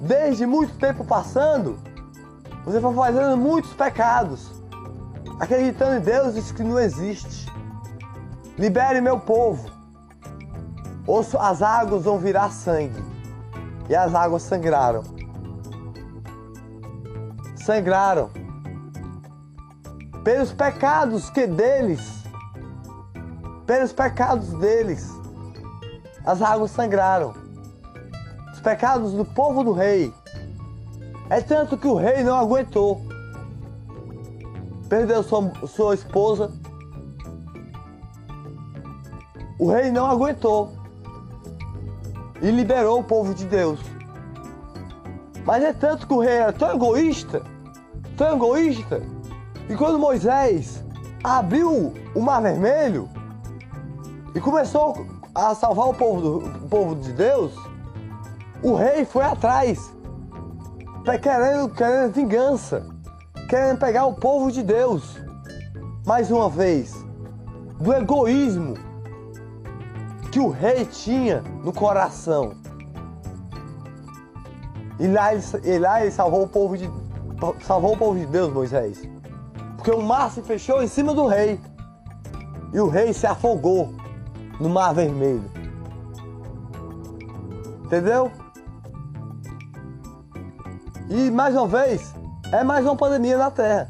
Desde 0.01 0.47
muito 0.47 0.75
tempo 0.79 1.05
passando, 1.05 1.79
você 2.64 2.81
foi 2.81 2.95
fazendo 2.95 3.37
muitos 3.37 3.75
pecados. 3.75 4.51
Acreditando 5.38 5.97
em 5.97 6.01
deuses 6.01 6.51
que 6.51 6.62
não 6.62 6.81
existe. 6.81 7.53
Libere 8.59 9.03
meu 9.03 9.21
povo. 9.21 9.71
Ou 11.07 11.21
as 11.38 11.61
águas 11.61 12.05
vão 12.05 12.19
virar 12.19 12.51
sangue. 12.51 13.05
E 13.88 13.95
as 13.95 14.14
águas 14.14 14.42
sangraram. 14.42 15.16
Sangraram. 17.67 18.31
Pelos 20.23 20.53
pecados 20.53 21.29
que 21.31 21.49
deles. 21.49 22.23
Pelos 23.67 23.93
pecados 23.93 24.53
deles 24.61 25.13
as 26.25 26.41
águas 26.43 26.71
sangraram. 26.71 27.35
Os 28.53 28.61
pecados 28.61 29.15
do 29.15 29.25
povo 29.25 29.65
do 29.65 29.73
rei. 29.73 30.15
É 31.29 31.41
tanto 31.41 31.77
que 31.77 31.89
o 31.89 31.97
rei 31.97 32.23
não 32.23 32.37
aguentou. 32.37 33.05
Perdeu 34.89 35.25
sua, 35.25 35.51
sua 35.67 35.95
esposa. 35.97 36.53
O 39.59 39.73
rei 39.73 39.91
não 39.91 40.07
aguentou. 40.07 40.73
E 42.41 42.49
liberou 42.49 43.01
o 43.01 43.05
povo 43.05 43.35
de 43.35 43.45
Deus. 43.45 43.81
Mas 45.45 45.65
é 45.65 45.73
tanto 45.73 46.07
que 46.07 46.15
o 46.15 46.21
rei 46.21 46.35
era 46.35 46.53
tão 46.53 46.73
egoísta, 46.73 47.43
tão 48.17 48.37
egoísta, 48.37 49.03
e 49.69 49.75
quando 49.75 49.99
Moisés 49.99 50.85
abriu 51.23 51.93
o 52.15 52.21
mar 52.21 52.41
vermelho 52.41 53.09
e 54.35 54.41
começou 54.41 55.07
a 55.35 55.55
salvar 55.55 55.89
o 55.89 55.95
povo, 55.95 56.21
do, 56.21 56.39
o 56.39 56.69
povo 56.69 56.97
de 56.97 57.13
Deus, 57.13 57.53
o 58.63 58.75
rei 58.75 59.05
foi 59.05 59.25
atrás, 59.25 59.93
querendo, 61.23 61.69
querendo 61.71 62.13
vingança, 62.13 62.87
querendo 63.49 63.79
pegar 63.79 64.07
o 64.07 64.15
povo 64.15 64.51
de 64.51 64.63
Deus. 64.63 65.21
Mais 66.07 66.31
uma 66.31 66.49
vez, 66.49 66.95
do 67.81 67.93
egoísmo 67.93 68.75
que 70.31 70.39
o 70.39 70.49
rei 70.49 70.85
tinha 70.85 71.43
no 71.63 71.73
coração. 71.73 72.55
E 74.99 75.07
lá 75.07 75.35
ele, 75.35 75.43
e 75.65 75.79
lá 75.79 76.01
ele 76.01 76.11
salvou 76.11 76.45
o 76.45 76.49
povo 76.49 76.79
de 76.79 76.91
salvou 77.61 77.94
o 77.94 77.96
povo 77.96 78.18
de 78.18 78.27
Deus, 78.27 78.53
Moisés. 78.53 79.03
Porque 79.77 79.90
o 79.90 80.03
mar 80.03 80.31
se 80.31 80.42
fechou 80.42 80.83
em 80.83 80.88
cima 80.88 81.14
do 81.14 81.27
rei. 81.27 81.61
E 82.72 82.81
o 82.81 82.88
rei 82.88 83.12
se 83.12 83.27
afogou 83.27 83.94
no 84.59 84.68
mar 84.68 84.92
vermelho. 84.92 85.44
Entendeu? 87.85 88.31
E 91.09 91.31
mais 91.31 91.55
uma 91.55 91.68
vez, 91.68 92.12
é 92.51 92.64
mais 92.64 92.85
uma 92.85 92.96
pandemia 92.96 93.38
na 93.38 93.51
Terra. 93.51 93.87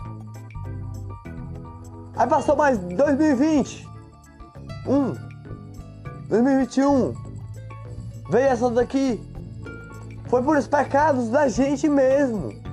Aí 2.17 2.27
passou 2.29 2.57
mais 2.57 2.79
2020. 2.79 3.89
1. 4.87 5.13
2021. 6.29 7.15
Veio 8.31 8.47
essa 8.47 8.71
daqui. 8.71 9.21
Foi 10.27 10.43
por 10.43 10.57
os 10.57 10.67
pecados 10.67 11.29
da 11.29 11.49
gente 11.49 11.89
mesmo. 11.89 12.66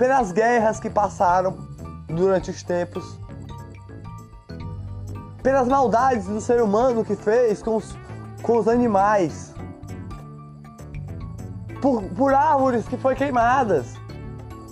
Pelas 0.00 0.32
guerras 0.32 0.80
que 0.80 0.88
passaram 0.88 1.58
durante 2.08 2.50
os 2.50 2.62
tempos. 2.62 3.20
Pelas 5.42 5.68
maldades 5.68 6.24
do 6.24 6.40
ser 6.40 6.62
humano 6.62 7.04
que 7.04 7.14
fez 7.14 7.62
com 7.62 7.76
os, 7.76 7.94
com 8.42 8.56
os 8.56 8.66
animais. 8.66 9.54
Por, 11.82 12.02
por 12.02 12.32
árvores 12.32 12.88
que 12.88 12.96
foram 12.96 13.14
queimadas. 13.14 13.94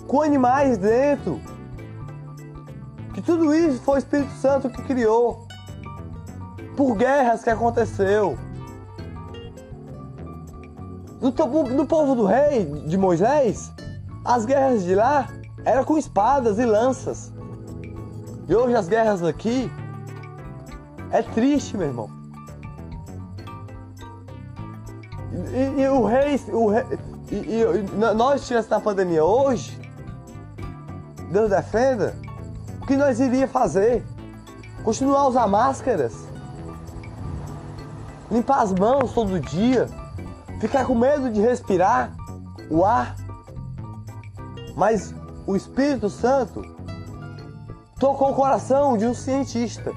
Com 0.07 0.23
animais 0.23 0.79
dentro. 0.79 1.39
Que 3.13 3.21
tudo 3.21 3.53
isso 3.53 3.79
foi 3.83 3.97
o 3.97 3.99
Espírito 3.99 4.31
Santo 4.31 4.67
que 4.67 4.81
criou. 4.81 5.47
Por 6.75 6.95
guerras 6.95 7.43
que 7.43 7.51
aconteceu. 7.51 8.35
No, 11.21 11.31
no 11.65 11.85
povo 11.85 12.15
do 12.15 12.25
rei, 12.25 12.65
de 12.87 12.97
Moisés, 12.97 13.71
as 14.29 14.45
guerras 14.45 14.83
de 14.83 14.93
lá 14.93 15.27
eram 15.65 15.83
com 15.83 15.97
espadas 15.97 16.59
e 16.59 16.65
lanças. 16.65 17.33
E 18.47 18.55
hoje 18.55 18.75
as 18.75 18.87
guerras 18.87 19.23
aqui 19.23 19.71
é 21.09 21.23
triste, 21.23 21.75
meu 21.75 21.87
irmão. 21.87 22.09
E, 25.51 25.81
e 25.81 25.89
o 25.89 26.05
rei, 26.05 26.39
o 26.49 26.69
rei 26.69 26.83
e, 27.31 27.35
e, 27.35 28.15
nós 28.15 28.41
estivéssemos 28.41 28.69
na 28.69 28.79
pandemia 28.79 29.25
hoje, 29.25 29.79
Deus 31.31 31.49
defenda, 31.49 32.15
o 32.79 32.85
que 32.85 32.95
nós 32.95 33.19
iríamos 33.19 33.51
fazer? 33.51 34.05
Continuar 34.83 35.21
a 35.21 35.27
usar 35.27 35.47
máscaras? 35.47 36.13
Limpar 38.29 38.61
as 38.61 38.73
mãos 38.73 39.11
todo 39.11 39.39
dia? 39.39 39.89
Ficar 40.59 40.85
com 40.85 40.93
medo 40.93 41.31
de 41.31 41.41
respirar 41.41 42.15
o 42.69 42.85
ar? 42.85 43.15
Mas 44.75 45.13
o 45.45 45.55
Espírito 45.55 46.09
Santo 46.09 46.61
tocou 47.99 48.31
o 48.31 48.35
coração 48.35 48.97
de 48.97 49.05
um 49.05 49.13
cientista. 49.13 49.93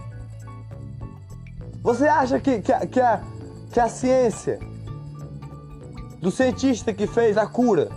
Você 1.83 2.07
acha 2.07 2.39
que, 2.39 2.61
que, 2.61 2.87
que, 2.87 3.01
a, 3.01 3.21
que 3.71 3.81
a 3.81 3.89
ciência 3.89 4.59
do 6.21 6.31
cientista 6.31 6.93
que 6.93 7.07
fez 7.07 7.37
a 7.37 7.47
cura 7.47 7.91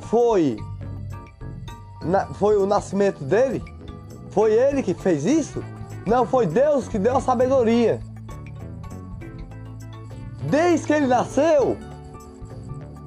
foi 0.00 0.56
na, 2.02 2.26
foi 2.34 2.56
o 2.56 2.66
nascimento 2.66 3.22
dele? 3.24 3.62
Foi 4.30 4.52
ele 4.52 4.82
que 4.82 4.94
fez 4.94 5.24
isso? 5.24 5.62
Não, 6.06 6.26
foi 6.26 6.46
Deus 6.46 6.88
que 6.88 6.98
deu 6.98 7.16
a 7.16 7.20
sabedoria. 7.20 8.00
Desde 10.50 10.86
que 10.86 10.92
ele 10.92 11.06
nasceu, 11.06 11.76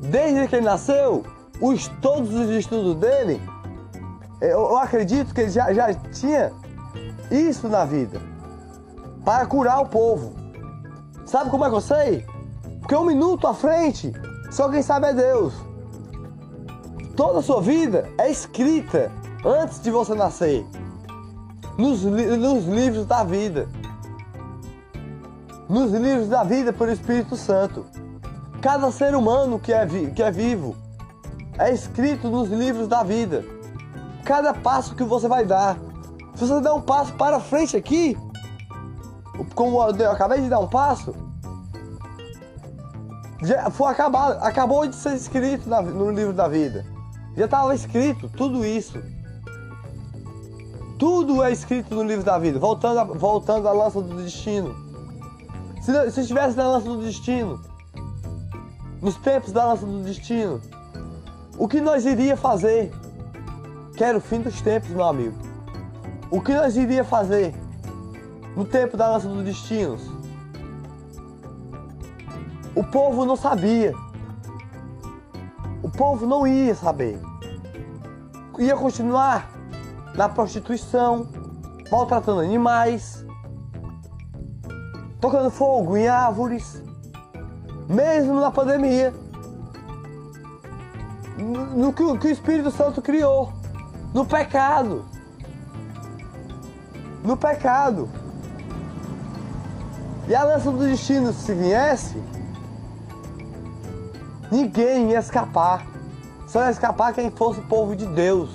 desde 0.02 0.48
que 0.48 0.56
ele 0.56 0.66
nasceu, 0.66 1.24
os, 1.62 1.88
todos 2.02 2.34
os 2.34 2.50
estudos 2.50 2.96
dele, 2.96 3.42
eu, 4.42 4.60
eu 4.60 4.78
acredito 4.78 5.34
que 5.34 5.42
ele 5.42 5.50
já, 5.50 5.74
já 5.74 5.94
tinha 5.94 6.52
isso 7.32 7.68
na 7.68 7.86
vida 7.86 8.20
para 9.24 9.46
curar 9.46 9.82
o 9.82 9.88
povo. 9.88 10.34
Sabe 11.26 11.50
como 11.50 11.66
é 11.66 11.70
que 11.70 11.76
eu 11.76 11.82
sei? 11.82 12.26
Porque 12.80 12.96
um 12.96 13.06
minuto 13.06 13.48
à 13.48 13.54
frente, 13.54 14.14
só 14.52 14.70
quem 14.70 14.82
sabe 14.82 15.08
é 15.08 15.14
Deus. 15.14 15.54
Toda 17.16 17.40
a 17.40 17.42
sua 17.42 17.62
vida 17.62 18.10
é 18.18 18.30
escrita 18.30 19.12
antes 19.44 19.82
de 19.82 19.90
você 19.90 20.14
nascer. 20.14 20.66
Nos, 21.78 22.04
nos 22.04 22.66
livros 22.66 23.06
da 23.06 23.24
vida. 23.24 23.68
Nos 25.68 25.92
livros 25.92 26.28
da 26.28 26.44
vida 26.44 26.72
pelo 26.72 26.92
Espírito 26.92 27.36
Santo. 27.36 27.86
Cada 28.62 28.92
ser 28.92 29.16
humano 29.16 29.60
que 29.60 29.74
é, 29.74 29.86
que 29.86 30.22
é 30.22 30.30
vivo 30.30 30.76
é 31.58 31.74
escrito 31.74 32.30
nos 32.30 32.50
livros 32.50 32.88
da 32.88 33.04
vida. 33.04 33.44
Cada 34.24 34.54
passo 34.54 34.96
que 34.96 35.04
você 35.04 35.28
vai 35.28 35.46
dar. 35.46 35.78
Se 36.36 36.46
você 36.46 36.60
der 36.62 36.72
um 36.72 36.82
passo 36.82 37.14
para 37.14 37.40
frente 37.40 37.78
aqui, 37.78 38.18
como 39.54 39.82
eu 39.82 40.12
acabei 40.12 40.42
de 40.42 40.50
dar 40.50 40.60
um 40.60 40.68
passo, 40.68 41.16
já 43.42 43.70
foi 43.70 43.92
acabado, 43.92 44.44
acabou 44.44 44.88
de 44.88 44.96
ser 44.96 45.16
escrito 45.16 45.70
no 45.70 46.10
livro 46.10 46.34
da 46.34 46.48
vida. 46.48 46.86
Já 47.36 47.46
estava 47.46 47.76
escrito 47.76 48.30
tudo 48.30 48.66
isso. 48.66 49.00
Tudo 50.98 51.44
é 51.44 51.52
escrito 51.52 51.94
no 51.94 52.04
livro 52.04 52.24
da 52.24 52.38
vida. 52.38 52.58
Voltando, 52.58 53.00
a, 53.00 53.04
voltando 53.04 53.68
à 53.68 53.74
lança 53.74 54.02
do 54.02 54.24
destino. 54.24 54.74
Se, 55.82 56.12
se 56.12 56.22
estivesse 56.22 56.56
na 56.56 56.68
lança 56.68 56.88
do 56.88 57.02
destino, 57.02 57.62
nos 59.02 59.16
tempos 59.18 59.52
da 59.52 59.66
lança 59.66 59.86
do 59.86 60.02
destino, 60.04 60.62
o 61.58 61.68
que 61.68 61.80
nós 61.80 62.06
iria 62.06 62.36
fazer? 62.36 62.92
Que 63.96 64.04
era 64.04 64.18
o 64.18 64.22
fim 64.22 64.42
dos 64.42 64.62
tempos, 64.62 64.90
meu 64.90 65.06
amigo. 65.06 65.38
O 66.30 66.42
que 66.42 66.54
nós 66.54 66.76
iria 66.76 67.04
fazer 67.04 67.56
no 68.56 68.66
tempo 68.66 68.98
da 68.98 69.10
lança 69.10 69.28
dos 69.28 69.44
destinos? 69.44 70.02
O 72.76 72.84
povo 72.84 73.26
não 73.26 73.38
sabia. 73.38 73.94
O 75.82 75.90
povo 75.90 76.26
não 76.26 76.46
ia 76.46 76.76
saber. 76.76 77.20
Ia 78.60 78.76
continuar 78.76 79.50
na 80.16 80.28
prostituição, 80.28 81.28
maltratando 81.90 82.42
animais, 82.42 83.26
tocando 85.22 85.50
fogo 85.50 85.96
em 85.96 86.08
árvores, 86.08 86.84
mesmo 87.88 88.40
na 88.40 88.52
pandemia. 88.52 89.14
No, 91.38 91.92
que, 91.92 92.18
que 92.18 92.28
o 92.28 92.32
Espírito 92.32 92.72
Santo 92.72 93.02
criou, 93.02 93.52
no 94.14 94.26
pecado. 94.26 95.06
No 97.24 97.36
pecado. 97.36 98.10
E 100.28 100.36
a 100.36 100.44
lança 100.44 100.72
do 100.72 100.80
destino, 100.80 101.34
se 101.34 101.54
viesse, 101.54 102.18
Ninguém 104.52 105.12
ia 105.12 105.20
escapar. 105.20 105.86
Só 106.48 106.64
ia 106.64 106.72
escapar 106.72 107.14
quem 107.14 107.32
fosse 107.32 107.60
o 107.60 107.64
povo 107.64 107.96
de 107.96 108.06
Deus. 108.06 108.50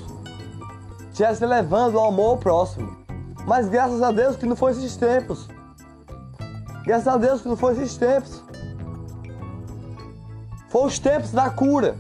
Estivesse 1.10 1.44
levando 1.44 1.96
o 1.96 2.00
amor 2.00 2.30
ao 2.30 2.38
próximo. 2.38 2.96
Mas 3.46 3.68
graças 3.68 4.02
a 4.02 4.12
Deus 4.12 4.36
que 4.36 4.46
não 4.46 4.56
foi 4.56 4.72
esses 4.72 4.96
tempos. 4.96 5.48
Graças 6.84 7.08
a 7.08 7.16
Deus 7.16 7.42
que 7.42 7.48
não 7.48 7.56
foi 7.56 7.72
esses 7.72 7.96
tempos. 7.96 8.42
Foi 10.68 10.86
os 10.86 10.98
tempos 10.98 11.32
da 11.32 11.50
cura. 11.50 11.96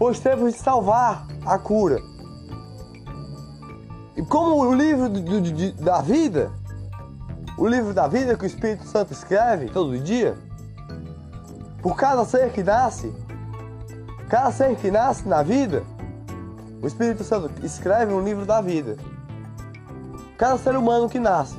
Foi 0.00 0.12
os 0.12 0.18
tempos 0.18 0.54
de 0.54 0.58
salvar 0.58 1.26
a 1.44 1.58
cura. 1.58 2.00
E 4.16 4.22
como 4.22 4.56
o 4.56 4.74
livro 4.74 5.10
do, 5.10 5.20
do, 5.20 5.72
da 5.72 6.00
vida, 6.00 6.50
o 7.58 7.66
livro 7.66 7.92
da 7.92 8.08
vida 8.08 8.34
que 8.34 8.44
o 8.44 8.46
Espírito 8.46 8.86
Santo 8.86 9.12
escreve 9.12 9.68
todo 9.68 9.98
dia, 9.98 10.38
por 11.82 11.96
cada 11.96 12.24
ser 12.24 12.50
que 12.50 12.62
nasce, 12.62 13.14
cada 14.30 14.50
ser 14.50 14.74
que 14.76 14.90
nasce 14.90 15.28
na 15.28 15.42
vida, 15.42 15.82
o 16.82 16.86
Espírito 16.86 17.22
Santo 17.22 17.50
escreve 17.62 18.14
um 18.14 18.24
livro 18.24 18.46
da 18.46 18.62
vida. 18.62 18.96
Cada 20.38 20.56
ser 20.56 20.76
humano 20.76 21.10
que 21.10 21.18
nasce 21.18 21.58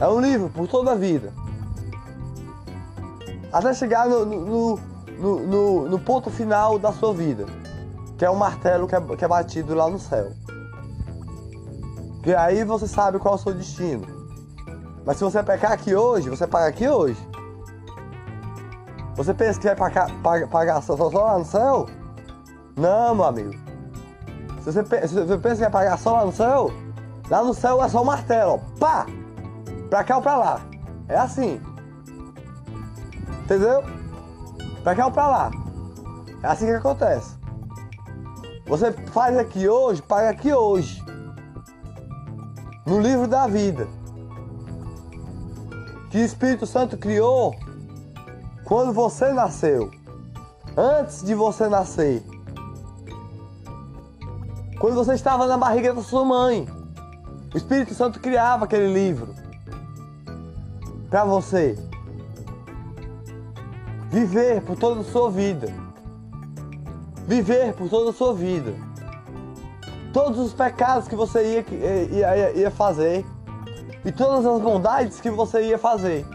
é 0.00 0.08
um 0.08 0.20
livro 0.20 0.48
por 0.48 0.66
toda 0.66 0.90
a 0.90 0.96
vida. 0.96 1.32
Até 3.52 3.72
chegar 3.74 4.08
no, 4.08 4.26
no, 4.26 4.80
no, 5.18 5.88
no 5.88 5.98
ponto 5.98 6.30
final 6.30 6.78
da 6.78 6.92
sua 6.92 7.12
vida, 7.12 7.46
que 8.16 8.24
é 8.24 8.30
o 8.30 8.34
um 8.34 8.36
martelo 8.36 8.86
que 8.86 8.94
é, 8.94 9.00
que 9.00 9.24
é 9.24 9.28
batido 9.28 9.74
lá 9.74 9.88
no 9.88 9.98
céu. 9.98 10.32
Que 12.22 12.34
aí 12.34 12.64
você 12.64 12.86
sabe 12.86 13.18
qual 13.18 13.34
é 13.34 13.36
o 13.36 13.40
seu 13.40 13.54
destino. 13.54 14.06
Mas 15.04 15.16
se 15.16 15.24
você 15.24 15.42
pecar 15.42 15.72
aqui 15.72 15.94
hoje, 15.94 16.28
você 16.28 16.46
paga 16.46 16.66
aqui 16.66 16.88
hoje. 16.88 17.18
Você 19.16 19.34
pensa 19.34 19.58
que 19.58 19.66
vai 19.66 19.76
pagar, 19.76 20.10
pagar, 20.48 20.82
só, 20.82 20.96
só, 20.96 21.08
lá 21.08 21.38
no 21.38 21.44
céu? 21.44 21.86
Não, 22.76 23.14
meu 23.14 23.24
amigo. 23.24 23.54
Se 24.62 24.70
você, 24.70 25.08
se 25.08 25.14
você 25.14 25.38
pensa 25.38 25.54
que 25.56 25.62
vai 25.62 25.70
pagar 25.70 25.98
só 25.98 26.12
lá 26.12 26.24
no 26.24 26.32
céu, 26.32 26.70
lá 27.28 27.42
no 27.42 27.54
céu 27.54 27.82
é 27.82 27.88
só 27.88 28.02
o 28.02 28.06
martelo, 28.06 28.52
ó. 28.52 28.78
Pá! 28.78 29.06
Pra 29.88 30.04
cá 30.04 30.16
ou 30.16 30.22
pra 30.22 30.36
lá. 30.36 30.60
É 31.08 31.16
assim. 31.16 31.60
Entendeu? 33.44 33.82
Pra 34.88 34.94
cá 34.94 35.04
ou 35.04 35.12
pra 35.12 35.28
lá. 35.28 35.50
É 36.42 36.46
assim 36.46 36.64
que 36.64 36.72
acontece. 36.72 37.36
Você 38.64 38.90
faz 38.90 39.36
aqui 39.36 39.68
hoje, 39.68 40.00
paga 40.00 40.30
aqui 40.30 40.50
hoje. 40.50 41.04
No 42.86 42.98
livro 42.98 43.28
da 43.28 43.46
vida. 43.46 43.86
Que 46.08 46.16
o 46.16 46.24
Espírito 46.24 46.64
Santo 46.64 46.96
criou 46.96 47.54
quando 48.64 48.94
você 48.94 49.30
nasceu. 49.30 49.90
Antes 50.74 51.22
de 51.22 51.34
você 51.34 51.68
nascer. 51.68 52.24
Quando 54.80 54.94
você 54.94 55.12
estava 55.12 55.46
na 55.46 55.58
barriga 55.58 55.92
da 55.92 56.02
sua 56.02 56.24
mãe. 56.24 56.66
O 57.52 57.58
Espírito 57.58 57.92
Santo 57.92 58.20
criava 58.20 58.64
aquele 58.64 58.90
livro 58.90 59.34
para 61.10 61.26
você 61.26 61.76
viver 64.10 64.62
por 64.62 64.76
toda 64.76 65.00
a 65.00 65.04
sua 65.04 65.30
vida. 65.30 65.72
Viver 67.26 67.74
por 67.74 67.88
toda 67.88 68.10
a 68.10 68.12
sua 68.12 68.32
vida. 68.32 68.74
Todos 70.12 70.38
os 70.38 70.54
pecados 70.54 71.06
que 71.06 71.14
você 71.14 71.54
ia, 71.54 71.64
ia, 72.10 72.52
ia 72.52 72.70
fazer 72.70 73.24
e 74.04 74.10
todas 74.10 74.46
as 74.46 74.60
bondades 74.60 75.20
que 75.20 75.30
você 75.30 75.62
ia 75.62 75.78
fazer. 75.78 76.26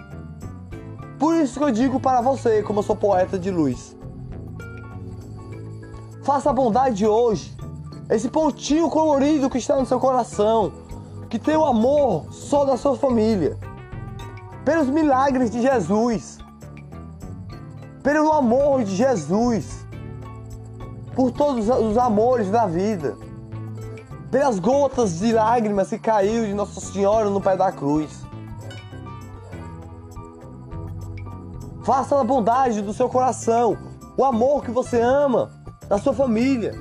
Por 1.18 1.36
isso 1.36 1.58
que 1.58 1.66
eu 1.66 1.72
digo 1.72 2.00
para 2.00 2.22
você, 2.22 2.62
como 2.62 2.80
eu 2.80 2.84
sou 2.84 2.96
poeta 2.96 3.40
de 3.40 3.50
luz. 3.50 3.98
Faça 6.24 6.50
a 6.50 6.54
bondade 6.54 7.06
hoje. 7.06 7.56
Esse 8.10 8.30
pontinho 8.30 8.90
colorido 8.90 9.50
que 9.50 9.58
está 9.58 9.78
no 9.78 9.86
seu 9.86 10.00
coração, 10.00 10.72
que 11.30 11.40
tem 11.40 11.56
o 11.56 11.66
amor 11.66 12.28
só 12.32 12.66
da 12.66 12.78
sua 12.78 12.96
família. 12.96 13.58
Pelos 14.64 14.88
milagres 14.88 15.50
de 15.50 15.62
Jesus. 15.62 16.43
Pelo 18.04 18.32
amor 18.34 18.84
de 18.84 18.96
Jesus. 18.96 19.88
Por 21.16 21.32
todos 21.32 21.70
os 21.70 21.98
amores 21.98 22.52
da 22.52 22.68
vida. 22.68 23.16
Pelas 24.30 24.60
gotas 24.60 25.20
de 25.20 25.32
lágrimas 25.32 25.90
que 25.90 25.98
caiu 25.98 26.46
de 26.46 26.54
Nossa 26.54 26.80
Senhora 26.82 27.30
no 27.30 27.40
pé 27.42 27.56
da 27.56 27.72
cruz. 27.72 28.24
Faça 31.84 32.20
a 32.20 32.24
bondade 32.24 32.82
do 32.82 32.94
seu 32.94 33.10
coração, 33.10 33.78
o 34.18 34.24
amor 34.24 34.64
que 34.64 34.72
você 34.72 35.02
ama 35.02 35.52
da 35.88 35.98
sua 35.98 36.14
família. 36.14 36.74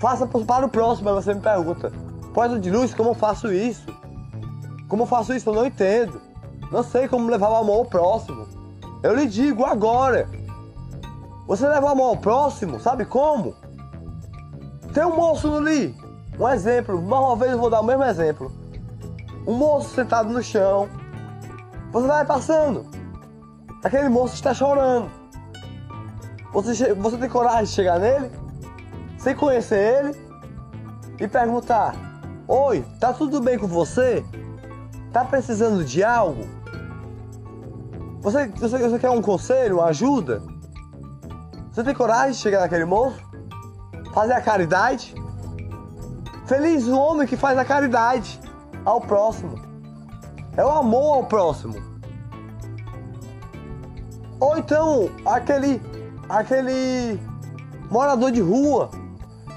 Faça 0.00 0.26
para 0.26 0.64
o 0.64 0.68
próximo, 0.68 1.10
aí 1.10 1.14
você 1.14 1.34
me 1.34 1.40
pergunta, 1.40 1.92
Poeta 2.34 2.58
de 2.58 2.68
luz, 2.68 2.92
como 2.92 3.10
eu 3.10 3.14
faço 3.14 3.52
isso? 3.52 3.86
Como 4.88 5.04
eu 5.04 5.06
faço 5.06 5.32
isso? 5.32 5.48
Eu 5.48 5.54
não 5.54 5.64
entendo. 5.64 6.20
Não 6.72 6.82
sei 6.82 7.06
como 7.06 7.30
levar 7.30 7.48
o 7.48 7.54
amor 7.54 7.76
ao 7.76 7.84
próximo. 7.84 8.53
Eu 9.04 9.14
lhe 9.14 9.26
digo 9.26 9.66
agora. 9.66 10.26
Você 11.46 11.68
leva 11.68 11.84
o 11.84 11.88
amor 11.90 12.04
ao 12.04 12.16
próximo, 12.16 12.80
sabe 12.80 13.04
como? 13.04 13.54
Tem 14.94 15.04
um 15.04 15.14
moço 15.14 15.54
ali. 15.54 15.94
Um 16.40 16.48
exemplo. 16.48 17.02
Mais 17.02 17.22
uma 17.22 17.36
vez 17.36 17.52
eu 17.52 17.58
vou 17.58 17.68
dar 17.68 17.82
o 17.82 17.84
mesmo 17.84 18.02
exemplo. 18.02 18.50
Um 19.46 19.52
moço 19.52 19.94
sentado 19.94 20.32
no 20.32 20.42
chão. 20.42 20.88
Você 21.92 22.06
vai 22.06 22.24
passando. 22.24 22.86
Aquele 23.84 24.08
moço 24.08 24.36
está 24.36 24.54
chorando. 24.54 25.10
Você, 26.54 26.94
você 26.94 27.18
tem 27.18 27.28
coragem 27.28 27.64
de 27.64 27.72
chegar 27.72 27.98
nele? 27.98 28.30
Sem 29.18 29.36
conhecer 29.36 29.98
ele? 29.98 30.18
E 31.20 31.28
perguntar: 31.28 31.94
Oi, 32.48 32.82
tá 32.98 33.12
tudo 33.12 33.38
bem 33.42 33.58
com 33.58 33.66
você? 33.66 34.24
Tá 35.12 35.26
precisando 35.26 35.84
de 35.84 36.02
algo? 36.02 36.63
Você, 38.24 38.46
você, 38.46 38.78
você 38.78 38.98
quer 38.98 39.10
um 39.10 39.20
conselho, 39.20 39.82
ajuda? 39.82 40.42
Você 41.70 41.84
tem 41.84 41.92
coragem 41.92 42.32
de 42.32 42.38
chegar 42.38 42.60
naquele 42.60 42.86
moço? 42.86 43.20
Fazer 44.14 44.32
a 44.32 44.40
caridade? 44.40 45.14
Feliz 46.46 46.88
o 46.88 46.98
homem 46.98 47.28
que 47.28 47.36
faz 47.36 47.58
a 47.58 47.66
caridade 47.66 48.40
ao 48.82 48.98
próximo. 48.98 49.60
É 50.56 50.64
o 50.64 50.70
amor 50.70 51.16
ao 51.16 51.24
próximo. 51.24 51.74
Ou 54.40 54.56
então 54.56 55.10
aquele 55.26 55.82
aquele 56.26 57.20
morador 57.90 58.32
de 58.32 58.40
rua 58.40 58.88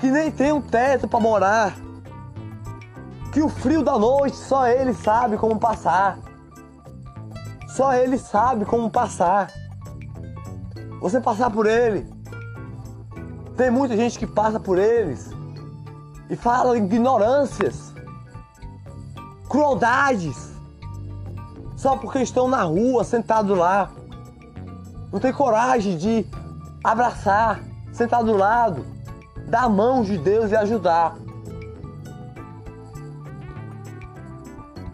que 0.01 0.11
nem 0.11 0.29
tem 0.29 0.51
um 0.51 0.61
teto 0.61 1.07
para 1.07 1.21
morar. 1.21 1.73
Que 3.31 3.41
o 3.41 3.47
frio 3.47 3.81
da 3.81 3.97
noite 3.97 4.35
só 4.35 4.67
ele 4.67 4.93
sabe 4.93 5.37
como 5.37 5.57
passar. 5.57 6.19
Só 7.77 7.93
ele 7.93 8.17
sabe 8.17 8.65
como 8.65 8.89
passar. 8.89 9.51
Você 10.99 11.21
passar 11.21 11.51
por 11.51 11.67
ele. 11.67 12.11
Tem 13.55 13.69
muita 13.69 13.95
gente 13.95 14.17
que 14.17 14.25
passa 14.25 14.59
por 14.59 14.79
eles 14.79 15.29
e 16.27 16.35
fala 16.35 16.75
ignorâncias, 16.75 17.93
crueldades, 19.47 20.55
só 21.75 21.95
porque 21.95 22.17
estão 22.17 22.47
na 22.47 22.63
rua, 22.63 23.03
sentados 23.03 23.55
lá 23.55 23.91
não 25.11 25.19
tem 25.19 25.31
coragem 25.31 25.97
de 25.97 26.25
abraçar, 26.83 27.61
sentar 27.93 28.23
do 28.23 28.35
lado, 28.35 28.83
dar 29.47 29.65
a 29.65 29.69
mão 29.69 30.01
de 30.01 30.17
Deus 30.17 30.51
e 30.51 30.55
ajudar. 30.55 31.15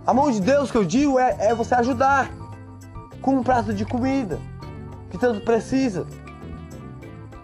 A 0.06 0.14
mão 0.14 0.30
de 0.30 0.42
Deus 0.42 0.70
que 0.70 0.78
eu 0.78 0.84
digo 0.84 1.18
é, 1.18 1.48
é 1.48 1.56
você 1.56 1.76
ajudar 1.76 2.43
com 3.24 3.38
um 3.38 3.42
prato 3.44 3.74
de 3.74 3.86
comida 3.86 4.40
que 5.10 5.18
tanto 5.18 5.42
precisa. 5.42 6.06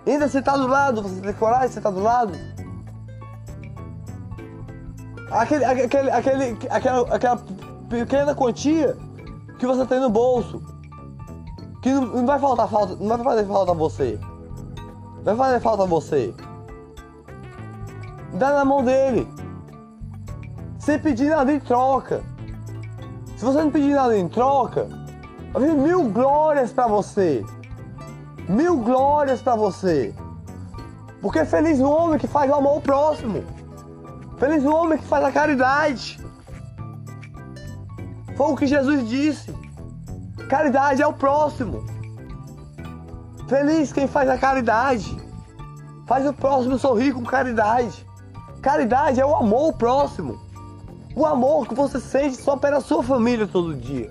Ainda 0.06 0.28
sentar 0.28 0.58
do 0.58 0.68
lado, 0.68 1.02
você 1.02 1.22
tem 1.22 1.34
coragem 1.34 1.70
de 1.70 1.74
sentar 1.74 1.92
do 1.92 2.02
lado? 2.02 2.34
Aquele, 5.32 5.64
aquele, 5.64 6.12
aquele, 6.12 6.58
aquela, 6.70 7.16
aquela 7.16 7.44
pequena 7.90 8.36
quantia 8.36 8.98
que 9.58 9.66
você 9.66 9.86
tem 9.86 10.00
no 10.00 10.10
bolso 10.10 10.62
que 11.82 11.92
não, 11.92 12.06
não, 12.06 12.26
vai 12.26 12.40
faltar 12.40 12.68
falta, 12.68 12.96
não 12.96 13.08
vai 13.08 13.24
fazer 13.24 13.46
falta 13.46 13.72
a 13.72 13.76
você. 13.76 14.20
Vai 15.24 15.36
fazer 15.36 15.60
falta 15.62 15.84
a 15.84 15.86
você. 15.86 16.34
Dá 18.34 18.54
na 18.54 18.66
mão 18.66 18.84
dele. 18.84 19.28
Sem 20.78 21.00
pedir 21.00 21.30
nada 21.30 21.54
em 21.54 21.60
troca. 21.60 22.22
Se 23.38 23.46
você 23.46 23.60
não 23.60 23.72
pedir 23.72 23.94
nada 23.94 24.18
em 24.18 24.28
troca, 24.28 24.88
mil 25.58 26.10
glórias 26.10 26.72
para 26.72 26.88
você. 26.88 27.44
Mil 28.48 28.78
glórias 28.78 29.42
para 29.42 29.56
você. 29.56 30.14
Porque 31.22 31.44
feliz 31.46 31.80
o 31.80 31.90
homem 31.90 32.20
que 32.20 32.28
faz 32.28 32.50
o 32.50 32.56
amor 32.56 32.76
ao 32.76 32.82
próximo. 32.82 33.44
Feliz 34.38 34.64
o 34.64 34.74
homem 34.74 34.98
que 34.98 35.06
faz 35.06 35.24
a 35.26 35.32
caridade. 35.32 36.20
Foi 38.38 38.52
o 38.52 38.56
que 38.56 38.68
Jesus 38.68 39.08
disse. 39.10 39.54
Caridade 40.48 41.02
é 41.02 41.08
o 41.08 41.14
próximo. 41.14 41.86
Feliz 43.48 43.92
quem 43.92 44.08
faz 44.08 44.30
a 44.30 44.38
caridade. 44.38 45.18
Faz 46.08 46.26
o 46.26 46.34
próximo 46.34 46.78
sorrir 46.80 47.14
com 47.14 47.24
caridade. 47.24 48.06
Caridade 48.62 49.20
é 49.20 49.26
o 49.26 49.36
amor 49.36 49.66
ao 49.66 49.74
próximo. 49.74 50.40
O 51.16 51.26
amor 51.26 51.68
que 51.68 51.76
você 51.76 52.00
sente 52.00 52.38
só 52.38 52.56
pela 52.56 52.80
sua 52.80 53.04
família 53.04 53.48
todo 53.48 53.76
dia. 53.76 54.10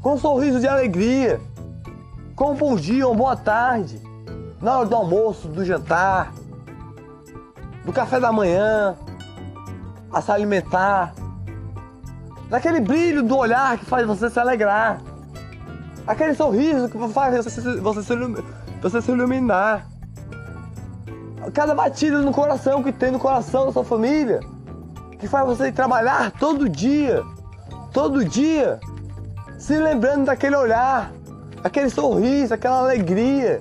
Com 0.00 0.14
um 0.14 0.18
sorriso 0.18 0.60
de 0.60 0.68
alegria. 0.68 1.40
Com 2.34 2.52
um 2.52 2.54
bom 2.54 2.76
dia, 2.76 3.06
uma 3.06 3.16
boa 3.16 3.36
tarde. 3.36 4.00
Na 4.60 4.78
hora 4.78 4.88
do 4.88 4.94
almoço, 4.94 5.48
do 5.48 5.64
jantar. 5.64 6.32
Do 7.84 7.92
café 7.92 8.20
da 8.20 8.32
manhã. 8.32 8.96
A 10.12 10.20
se 10.20 10.30
alimentar 10.30 11.14
daquele 12.48 12.80
brilho 12.80 13.22
do 13.22 13.36
olhar 13.36 13.78
que 13.78 13.84
faz 13.84 14.06
você 14.06 14.30
se 14.30 14.38
alegrar, 14.38 15.00
aquele 16.06 16.34
sorriso 16.34 16.88
que 16.88 16.98
faz 17.08 17.44
você, 17.44 17.60
você, 17.60 18.02
se, 18.02 18.16
você 18.80 19.02
se 19.02 19.10
iluminar, 19.12 19.86
cada 21.52 21.74
batida 21.74 22.20
no 22.20 22.32
coração 22.32 22.82
que 22.82 22.92
tem 22.92 23.10
no 23.10 23.18
coração 23.18 23.66
da 23.66 23.72
sua 23.72 23.84
família, 23.84 24.40
que 25.18 25.28
faz 25.28 25.46
você 25.46 25.70
trabalhar 25.70 26.30
todo 26.32 26.68
dia, 26.68 27.22
todo 27.92 28.24
dia, 28.24 28.80
se 29.58 29.76
lembrando 29.76 30.26
daquele 30.26 30.54
olhar, 30.54 31.12
aquele 31.64 31.90
sorriso, 31.90 32.54
aquela 32.54 32.78
alegria 32.78 33.60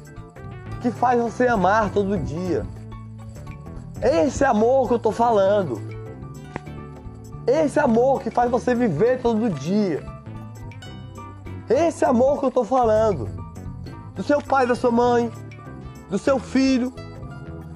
que 0.80 0.92
faz 0.92 1.20
você 1.20 1.48
amar 1.48 1.90
todo 1.90 2.18
dia. 2.20 2.64
Esse 4.02 4.46
amor 4.46 4.88
que 4.88 4.94
eu 4.94 5.00
tô 5.00 5.12
falando. 5.12 5.82
Esse 7.48 7.80
amor 7.80 8.22
que 8.22 8.30
faz 8.30 8.52
você 8.52 8.76
viver 8.76 9.20
todo 9.22 9.50
dia. 9.50 10.04
Esse 11.68 12.06
amor 12.06 12.40
que 12.40 12.46
eu 12.46 12.50
estou 12.50 12.64
falando. 12.64 13.28
Do 14.14 14.22
seu 14.22 14.40
pai, 14.40 14.68
da 14.68 14.76
sua 14.76 14.92
mãe, 14.92 15.32
do 16.12 16.20
seu 16.20 16.38
filho. 16.38 16.94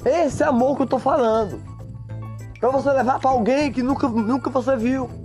Esse 0.05 0.43
amor 0.43 0.75
que 0.75 0.83
eu 0.83 0.85
estou 0.85 0.99
falando. 0.99 1.59
Para 2.59 2.69
você 2.69 2.91
levar 2.91 3.19
para 3.19 3.31
alguém 3.31 3.71
que 3.71 3.81
nunca, 3.81 4.07
nunca 4.07 4.51
você 4.51 4.75
viu. 4.77 5.20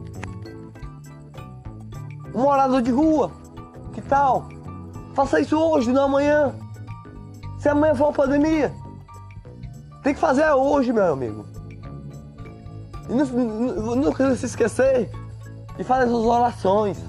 Um 2.37 2.43
morador 2.43 2.83
de 2.83 2.91
rua. 2.91 3.33
Que 3.95 4.03
tal? 4.03 4.51
Faça 5.15 5.41
isso 5.41 5.59
hoje, 5.59 5.91
não 5.91 6.05
amanhã. 6.05 6.55
Se 7.59 7.67
amanhã 7.67 7.95
for 7.95 8.09
uma 8.09 8.13
pandemia. 8.13 8.75
Tem 10.03 10.13
que 10.13 10.21
fazer 10.21 10.47
hoje, 10.51 10.93
meu 10.93 11.15
amigo. 11.15 11.47
E 13.09 13.15
nunca 13.97 14.37
se 14.37 14.45
esquecer 14.45 15.11
de 15.79 15.83
fazer 15.83 16.11
suas 16.11 16.27
orações. 16.27 17.03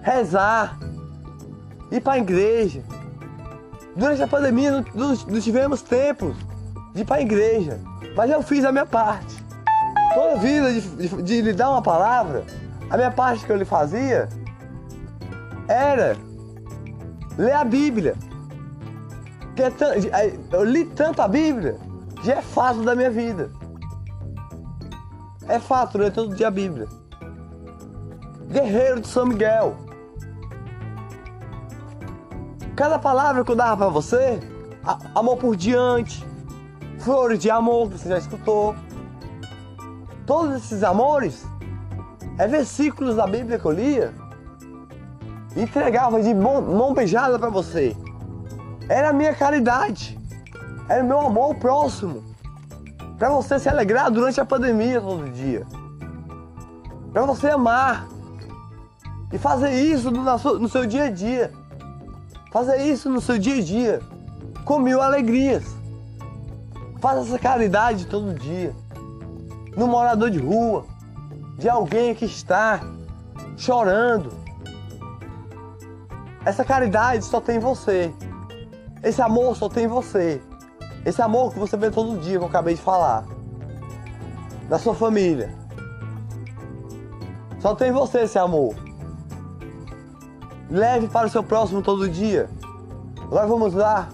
Rezar. 0.00 0.78
Ir 1.90 2.00
para 2.00 2.14
a 2.14 2.18
igreja. 2.18 2.82
Durante 3.94 4.22
a 4.22 4.26
pandemia 4.26 4.82
não, 4.94 5.08
não 5.14 5.40
tivemos 5.40 5.82
tempo 5.82 6.34
de 6.94 7.02
ir 7.02 7.04
para 7.04 7.16
a 7.16 7.20
igreja. 7.20 7.78
Mas 8.16 8.30
eu 8.30 8.42
fiz 8.42 8.64
a 8.64 8.72
minha 8.72 8.86
parte. 8.86 9.44
Toda 10.14 10.36
vida 10.36 10.72
de, 10.72 10.80
de, 10.80 11.22
de 11.22 11.42
lhe 11.42 11.52
dar 11.52 11.70
uma 11.70 11.82
palavra, 11.82 12.44
a 12.92 12.96
minha 12.98 13.10
parte 13.10 13.46
que 13.46 13.50
eu 13.50 13.56
lhe 13.56 13.64
fazia 13.64 14.28
era 15.66 16.14
ler 17.38 17.52
a 17.52 17.64
Bíblia. 17.64 18.14
É 19.56 20.36
eu 20.52 20.62
li 20.62 20.84
tanto 20.84 21.22
a 21.22 21.28
Bíblia, 21.28 21.78
já 22.22 22.34
é 22.34 22.42
fato 22.42 22.82
da 22.82 22.94
minha 22.94 23.10
vida. 23.10 23.50
É 25.48 25.58
fato, 25.58 25.96
ler 25.96 26.12
todo 26.12 26.36
dia 26.36 26.48
a 26.48 26.50
Bíblia. 26.50 26.86
Guerreiro 28.50 29.00
de 29.00 29.08
São 29.08 29.24
Miguel. 29.24 29.74
Cada 32.76 32.98
palavra 32.98 33.42
que 33.42 33.50
eu 33.50 33.56
dava 33.56 33.86
para 33.86 33.88
você, 33.88 34.38
amor 35.14 35.38
por 35.38 35.56
diante, 35.56 36.26
flores 36.98 37.38
de 37.38 37.50
amor 37.50 37.88
que 37.88 37.98
você 37.98 38.10
já 38.10 38.18
escutou. 38.18 38.74
Todos 40.26 40.56
esses 40.56 40.82
amores 40.82 41.46
é 42.38 42.46
versículos 42.46 43.16
da 43.16 43.26
Bíblia 43.26 43.58
que 43.58 43.64
eu 43.64 43.72
lia 43.72 44.12
entregava 45.56 46.22
de 46.22 46.34
mão, 46.34 46.62
mão 46.62 46.94
beijada 46.94 47.38
para 47.38 47.50
você. 47.50 47.96
Era 48.88 49.10
a 49.10 49.12
minha 49.12 49.34
caridade. 49.34 50.18
Era 50.88 51.02
o 51.02 51.06
meu 51.06 51.20
amor 51.20 51.44
ao 51.44 51.54
próximo. 51.54 52.22
Para 53.18 53.30
você 53.30 53.58
se 53.58 53.68
alegrar 53.68 54.10
durante 54.10 54.40
a 54.40 54.44
pandemia 54.44 55.00
todo 55.00 55.30
dia. 55.30 55.66
Para 57.12 57.24
você 57.24 57.50
amar. 57.50 58.08
E 59.32 59.38
fazer 59.38 59.72
isso 59.72 60.10
no, 60.10 60.22
no 60.58 60.68
seu 60.68 60.86
dia 60.86 61.04
a 61.04 61.10
dia. 61.10 61.52
Fazer 62.50 62.82
isso 62.82 63.08
no 63.08 63.20
seu 63.20 63.38
dia 63.38 63.56
a 63.56 63.62
dia. 63.62 64.00
Com 64.64 64.78
mil 64.78 65.00
alegrias. 65.00 65.64
Faça 67.00 67.20
essa 67.20 67.38
caridade 67.38 68.06
todo 68.06 68.34
dia. 68.34 68.74
No 69.76 69.86
morador 69.86 70.30
de 70.30 70.38
rua. 70.38 70.84
De 71.62 71.68
alguém 71.68 72.12
que 72.12 72.24
está 72.24 72.80
chorando 73.56 74.42
essa 76.44 76.64
caridade 76.64 77.24
só 77.24 77.40
tem 77.40 77.60
você. 77.60 78.12
Esse 79.00 79.22
amor 79.22 79.56
só 79.56 79.68
tem 79.68 79.86
você. 79.86 80.42
Esse 81.06 81.22
amor 81.22 81.52
que 81.52 81.60
você 81.60 81.76
vê 81.76 81.88
todo 81.88 82.18
dia, 82.18 82.36
que 82.36 82.44
eu 82.44 82.48
acabei 82.48 82.74
de 82.74 82.82
falar. 82.82 83.24
Da 84.68 84.76
sua 84.76 84.92
família. 84.92 85.54
Só 87.60 87.76
tem 87.76 87.92
você 87.92 88.22
esse 88.22 88.40
amor. 88.40 88.74
Leve 90.68 91.06
para 91.06 91.28
o 91.28 91.30
seu 91.30 91.44
próximo 91.44 91.80
todo 91.80 92.08
dia. 92.08 92.50
Agora 93.20 93.46
vamos 93.46 93.72
lá. 93.72 94.08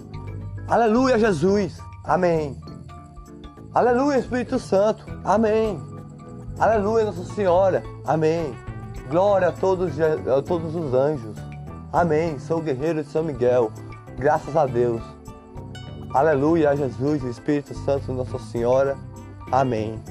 Aleluia, 0.69 1.19
Jesus. 1.19 1.79
Amém. 2.05 2.59
Aleluia, 3.73 4.19
Espírito 4.19 4.59
Santo. 4.59 5.03
Amém. 5.25 5.88
Aleluia, 6.59 7.05
Nossa 7.05 7.23
Senhora. 7.35 7.85
Amém. 8.05 8.53
Glória 9.09 9.49
a 9.49 9.53
todos, 9.53 9.93
a 10.01 10.43
todos 10.43 10.75
os 10.75 10.93
anjos. 10.93 11.37
Amém. 11.93 12.37
Sou 12.41 12.61
guerreiro 12.61 13.05
de 13.05 13.09
São 13.09 13.23
Miguel. 13.23 13.71
Graças 14.19 14.57
a 14.57 14.67
Deus. 14.67 15.01
Aleluia, 16.13 16.71
a 16.71 16.75
Jesus, 16.75 17.23
Espírito 17.23 17.75
Santo, 17.75 18.13
Nossa 18.13 18.41
Senhora. 18.41 18.97
Amém. 19.53 20.03